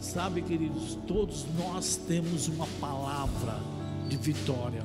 [0.00, 3.58] Sabe, queridos, todos nós temos uma palavra
[4.08, 4.84] de vitória.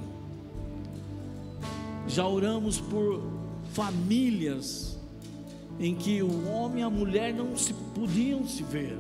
[2.08, 3.24] Já oramos por
[3.74, 5.00] famílias
[5.80, 8.98] em que o homem e a mulher não se podiam se ver,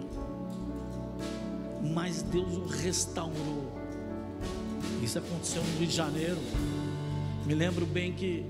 [1.93, 3.71] mas Deus o restaurou.
[5.01, 6.39] Isso aconteceu no Rio de Janeiro.
[7.45, 8.45] Me lembro bem que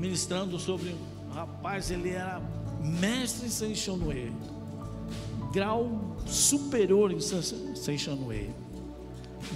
[0.00, 0.88] ministrando sobre
[1.28, 2.40] um rapaz, ele era
[2.80, 4.32] mestre em Saint-Chanoé
[5.52, 8.50] grau superior em Saint-Chanoé.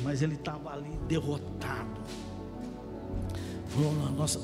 [0.03, 2.01] Mas ele estava ali derrotado.
[3.69, 4.41] Falou, nossa,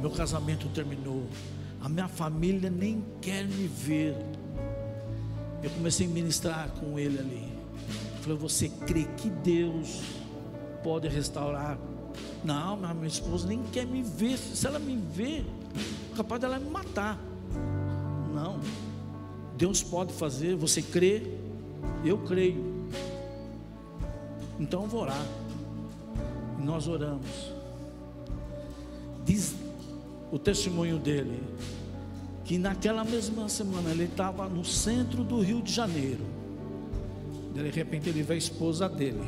[0.00, 1.24] meu casamento terminou.
[1.80, 4.16] A minha família nem quer me ver.
[5.62, 7.52] Eu comecei a ministrar com ele ali.
[8.22, 10.02] Falei, você crê que Deus
[10.82, 11.78] pode restaurar?
[12.44, 14.38] Não, minha esposa nem quer me ver.
[14.38, 15.44] Se ela me ver,
[16.16, 17.18] capaz dela me matar.
[18.34, 18.58] Não.
[19.56, 21.22] Deus pode fazer, você crê?
[22.04, 22.88] Eu creio.
[24.58, 25.26] Então eu vou orar.
[26.58, 27.52] E nós oramos.
[29.24, 29.54] Diz
[30.32, 31.42] o testemunho dele
[32.44, 36.24] que naquela mesma semana ele estava no centro do Rio de Janeiro.
[37.54, 39.22] De repente ele vê a esposa dele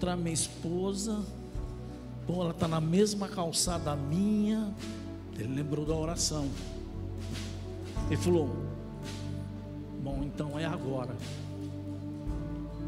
[0.00, 1.22] encontrar minha esposa.
[2.26, 4.74] Bom, ela está na mesma calçada minha.
[5.38, 6.48] Ele lembrou da oração.
[8.06, 8.48] Ele falou:
[10.02, 11.14] Bom, então é agora.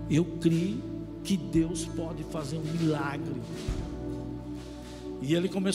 [0.09, 0.81] Eu creio
[1.23, 3.43] que Deus pode fazer um milagre.
[5.21, 5.71] E ele come,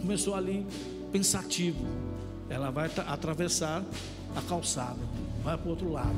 [0.00, 0.64] começou ali
[1.10, 1.84] pensativo.
[2.48, 3.84] Ela vai atravessar
[4.36, 5.00] a calçada,
[5.42, 6.16] vai para o outro lado.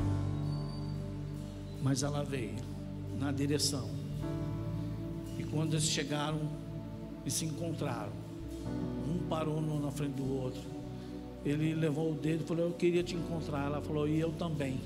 [1.81, 2.55] Mas ela veio
[3.19, 3.98] na direção.
[5.51, 6.39] Quando eles chegaram
[7.25, 8.11] e se encontraram,
[9.07, 10.61] um parou na frente do outro.
[11.45, 13.65] Ele levou o dedo e falou: Eu queria te encontrar.
[13.65, 14.79] Ela falou: E eu também.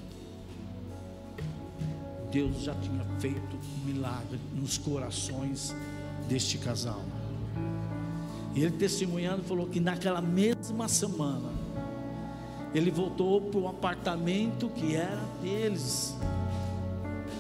[2.32, 5.76] Deus já tinha feito um milagre nos corações
[6.28, 7.01] deste casal.
[8.55, 11.49] E ele testemunhando falou que naquela mesma semana
[12.74, 16.16] ele voltou para o apartamento que era deles,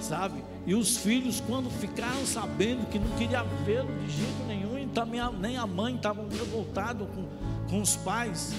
[0.01, 0.42] sabe?
[0.65, 5.19] E os filhos, quando ficaram sabendo que não queria vê-lo de jeito nenhum, e também
[5.39, 7.25] nem a mãe estavam revoltados com,
[7.69, 8.53] com os pais,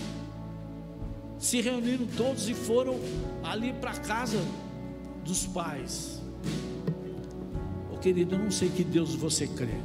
[1.39, 2.99] se reuniram todos e foram
[3.43, 4.39] ali para a casa
[5.25, 6.21] dos pais.
[7.93, 9.79] Oh, querido, eu não sei que Deus você crê,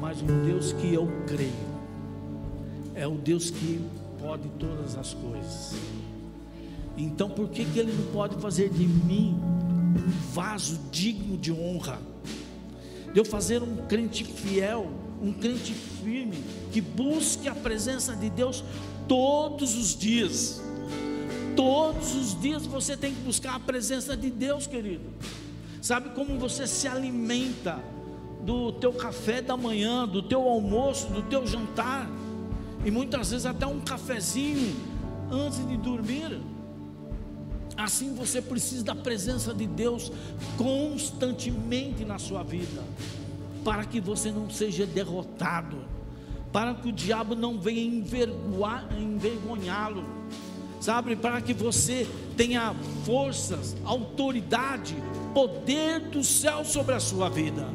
[0.00, 1.76] mas o Deus que eu creio
[2.94, 3.84] é o Deus que
[4.20, 5.74] pode todas as coisas.
[6.96, 9.38] Então, por que, que Ele não pode fazer de mim
[9.96, 11.98] um vaso digno de honra?
[13.12, 14.90] De eu fazer um crente fiel,
[15.22, 18.62] um crente firme, que busque a presença de Deus
[19.08, 20.60] todos os dias.
[21.54, 25.04] Todos os dias você tem que buscar a presença de Deus, querido.
[25.80, 27.82] Sabe como você se alimenta
[28.42, 32.08] do teu café da manhã, do teu almoço, do teu jantar,
[32.84, 34.76] e muitas vezes até um cafezinho
[35.30, 36.40] antes de dormir.
[37.76, 40.10] Assim você precisa da presença de Deus
[40.56, 42.82] constantemente na sua vida,
[43.64, 45.76] para que você não seja derrotado,
[46.52, 50.04] para que o diabo não venha envergonhá-lo
[50.86, 52.06] sabe, para que você
[52.36, 52.72] tenha
[53.04, 54.94] forças, autoridade,
[55.34, 57.66] poder do céu sobre a sua vida,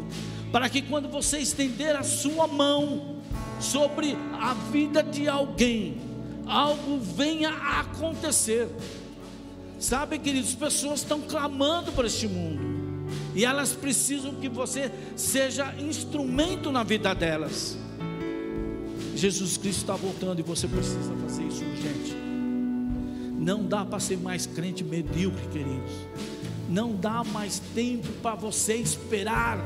[0.49, 3.17] para que quando você estender a sua mão
[3.59, 5.97] sobre a vida de alguém,
[6.45, 8.69] algo venha a acontecer.
[9.81, 12.61] Sabe, queridos, pessoas estão clamando por este mundo.
[13.33, 17.75] E elas precisam que você seja instrumento na vida delas.
[19.15, 22.15] Jesus Cristo está voltando e você precisa fazer isso urgente.
[23.39, 25.91] Não dá para ser mais crente medíocre, queridos.
[26.69, 29.57] Não dá mais tempo para você esperar.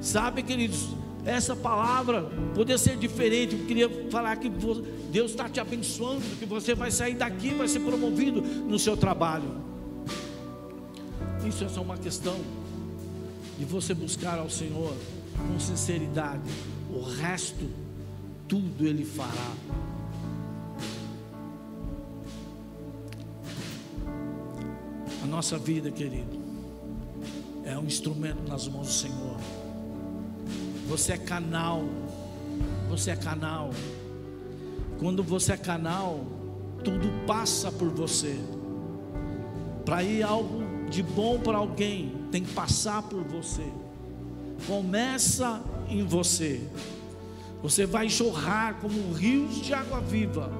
[0.00, 0.86] Sabe, queridos,
[1.26, 2.22] essa palavra
[2.54, 3.56] poderia ser diferente.
[3.56, 7.80] Eu queria falar que Deus está te abençoando, que você vai sair daqui, vai ser
[7.80, 9.66] promovido no seu trabalho.
[11.44, 12.36] Isso é só uma questão
[13.58, 14.94] de você buscar ao Senhor
[15.36, 16.48] com sinceridade.
[16.90, 17.68] O resto,
[18.46, 19.52] tudo Ele fará.
[25.24, 26.38] A nossa vida, querido,
[27.64, 29.55] é um instrumento nas mãos do Senhor.
[30.88, 31.84] Você é canal.
[32.88, 33.70] Você é canal.
[34.98, 36.24] Quando você é canal,
[36.82, 38.36] tudo passa por você.
[39.84, 43.66] Para ir algo de bom para alguém, tem que passar por você.
[44.66, 46.60] Começa em você.
[47.62, 50.50] Você vai jorrar como rios de água viva.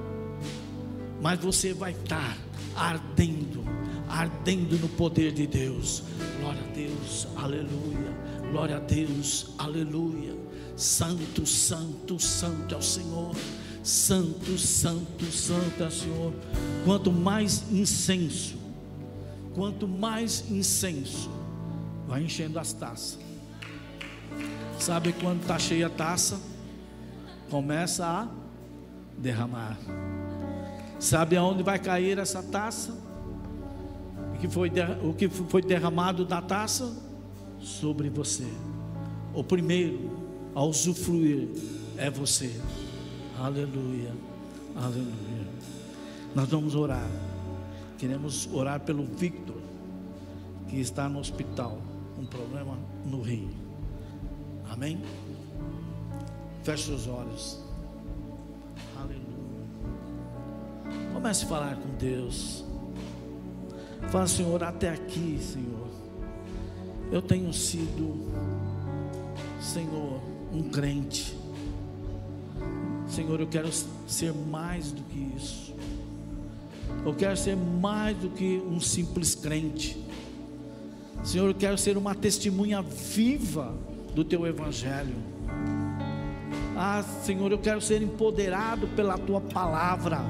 [1.21, 2.37] Mas você vai estar
[2.75, 3.65] ardendo
[4.09, 6.03] ardendo no poder de Deus.
[6.39, 8.26] Glória a Deus, aleluia.
[8.51, 10.35] Glória a Deus, aleluia.
[10.75, 13.35] Santo, santo, santo é o Senhor.
[13.83, 16.33] Santo, santo, santo é o Senhor.
[16.85, 18.57] Quanto mais incenso,
[19.53, 21.29] quanto mais incenso,
[22.07, 23.19] vai enchendo as taças.
[24.79, 26.39] Sabe quando está cheia a taça?
[27.49, 28.27] Começa a
[29.17, 29.77] derramar.
[30.99, 33.07] Sabe aonde vai cair essa taça?
[34.37, 34.71] o que foi,
[35.03, 36.93] o que foi derramado da taça
[37.59, 38.47] sobre você.
[39.33, 40.09] O primeiro
[40.55, 41.49] a usufruir
[41.97, 42.59] é você.
[43.39, 44.13] Aleluia,
[44.75, 45.47] aleluia.
[46.33, 47.07] Nós vamos orar.
[47.97, 49.57] Queremos orar pelo Victor,
[50.67, 51.79] que está no hospital,
[52.17, 53.49] um problema no rim.
[54.69, 55.01] Amém?
[56.63, 57.59] Feche os olhos.
[58.95, 59.27] Aleluia.
[61.13, 62.65] Comece a falar com Deus.
[64.09, 65.86] Fala, Senhor, até aqui, Senhor.
[67.11, 68.15] Eu tenho sido,
[69.61, 70.21] Senhor,
[70.53, 71.37] um crente.
[73.07, 73.69] Senhor, eu quero
[74.07, 75.73] ser mais do que isso.
[77.05, 79.97] Eu quero ser mais do que um simples crente.
[81.23, 83.73] Senhor, eu quero ser uma testemunha viva
[84.13, 85.15] do teu evangelho.
[86.75, 90.21] Ah, Senhor, eu quero ser empoderado pela tua palavra.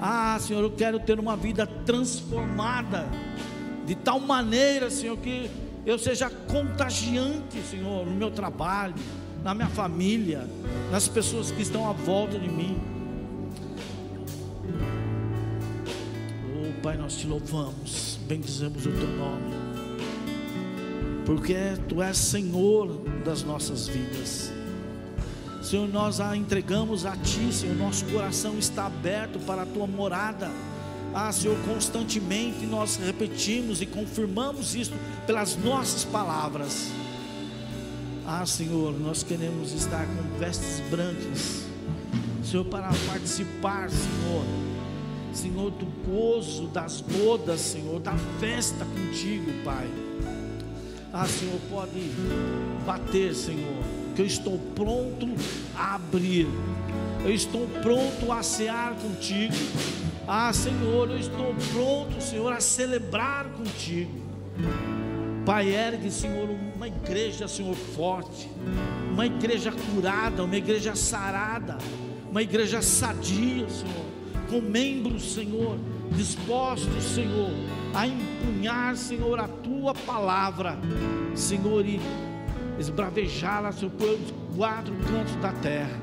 [0.00, 3.08] Ah, Senhor, eu quero ter uma vida transformada,
[3.86, 5.48] de tal maneira, Senhor, que
[5.86, 8.94] eu seja contagiante, Senhor, no meu trabalho,
[9.44, 10.44] na minha família,
[10.90, 12.76] nas pessoas que estão à volta de mim.
[16.52, 19.54] Oh, Pai, nós te louvamos, bendizemos o teu nome,
[21.24, 21.54] porque
[21.88, 22.88] tu és Senhor
[23.24, 24.52] das nossas vidas.
[25.62, 30.50] Senhor, nós a entregamos a Ti, Senhor, nosso coração está aberto para a Tua morada.
[31.18, 34.92] Ah, Senhor, constantemente nós repetimos e confirmamos isso
[35.26, 36.90] pelas nossas palavras.
[38.26, 41.64] Ah, Senhor, nós queremos estar com vestes brancas,
[42.44, 44.44] Senhor, para participar, Senhor,
[45.32, 49.88] Senhor, do gozo das bodas, Senhor, da festa contigo, Pai.
[51.14, 52.10] Ah, Senhor, pode
[52.84, 53.82] bater, Senhor
[54.14, 55.28] que eu estou pronto
[55.76, 56.46] a abrir,
[57.22, 59.54] eu estou pronto a cear contigo.
[60.28, 64.26] Ah, Senhor, eu estou pronto, Senhor, a celebrar contigo.
[65.44, 68.50] Pai, ergue, Senhor, uma igreja, Senhor, forte,
[69.12, 71.78] uma igreja curada, uma igreja sarada,
[72.28, 74.04] uma igreja sadia, Senhor,
[74.50, 75.78] com membros, Senhor,
[76.10, 77.52] dispostos, Senhor,
[77.94, 80.76] a empunhar, Senhor, a tua palavra,
[81.36, 82.00] Senhor, e
[82.80, 84.18] esbravejá-la por
[84.56, 86.00] quatro cantos da terra,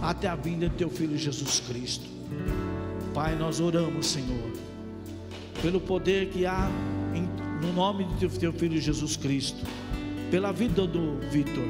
[0.00, 2.06] até a vinda de teu filho Jesus Cristo.
[3.16, 4.52] Pai, nós oramos, Senhor,
[5.62, 6.68] pelo poder que há
[7.14, 7.22] em,
[7.66, 9.64] no nome de teu filho Jesus Cristo,
[10.30, 11.64] pela vida do Vitor.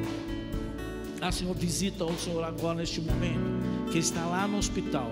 [1.21, 5.09] Ah, Senhor, visita o Senhor agora neste momento, que está lá no hospital.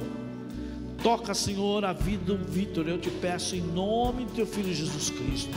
[1.01, 5.09] Toca, Senhor, a vida do Vitor, eu te peço em nome de teu filho Jesus
[5.11, 5.55] Cristo.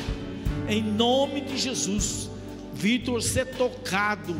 [0.68, 2.30] Em nome de Jesus
[2.72, 4.32] Vitor ser tocado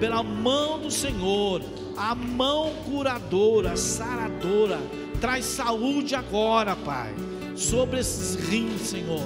[0.00, 1.60] pela mão do Senhor,
[1.94, 4.80] a mão curadora, saradora,
[5.24, 7.14] traz saúde agora, Pai,
[7.56, 9.22] sobre esses rins, Senhor.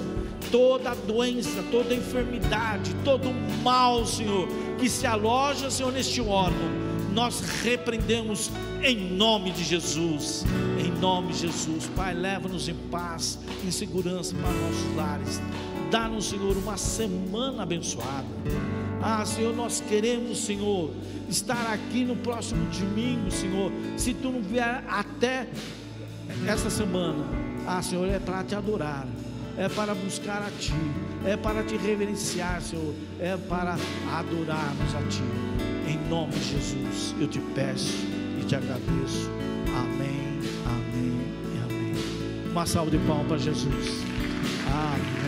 [0.49, 3.29] Toda doença, toda enfermidade, todo
[3.65, 4.47] mal, Senhor,
[4.79, 6.71] que se aloja, Senhor, neste órgão,
[7.13, 8.49] nós repreendemos
[8.81, 10.45] em nome de Jesus,
[10.79, 13.37] em nome de Jesus, Pai, leva-nos em paz,
[13.67, 15.41] em segurança para nossos lares
[15.91, 18.27] Dá-nos, Senhor, uma semana abençoada.
[19.01, 20.91] Ah, Senhor, nós queremos, Senhor,
[21.31, 23.73] estar aqui no próximo domingo, Senhor.
[23.97, 25.49] Se tu não vier até
[26.47, 27.25] essa semana,
[27.67, 29.07] ah, Senhor, é para te adorar,
[29.57, 30.73] é para buscar a Ti,
[31.25, 33.77] é para te reverenciar, Senhor, é para
[34.13, 35.23] adorarmos a Ti.
[35.87, 37.95] Em nome de Jesus, eu te peço
[38.41, 39.31] e te agradeço.
[39.69, 41.21] Amém, amém
[41.55, 42.51] e amém.
[42.51, 44.05] Uma salva de palmas para Jesus.
[44.67, 45.28] Amém.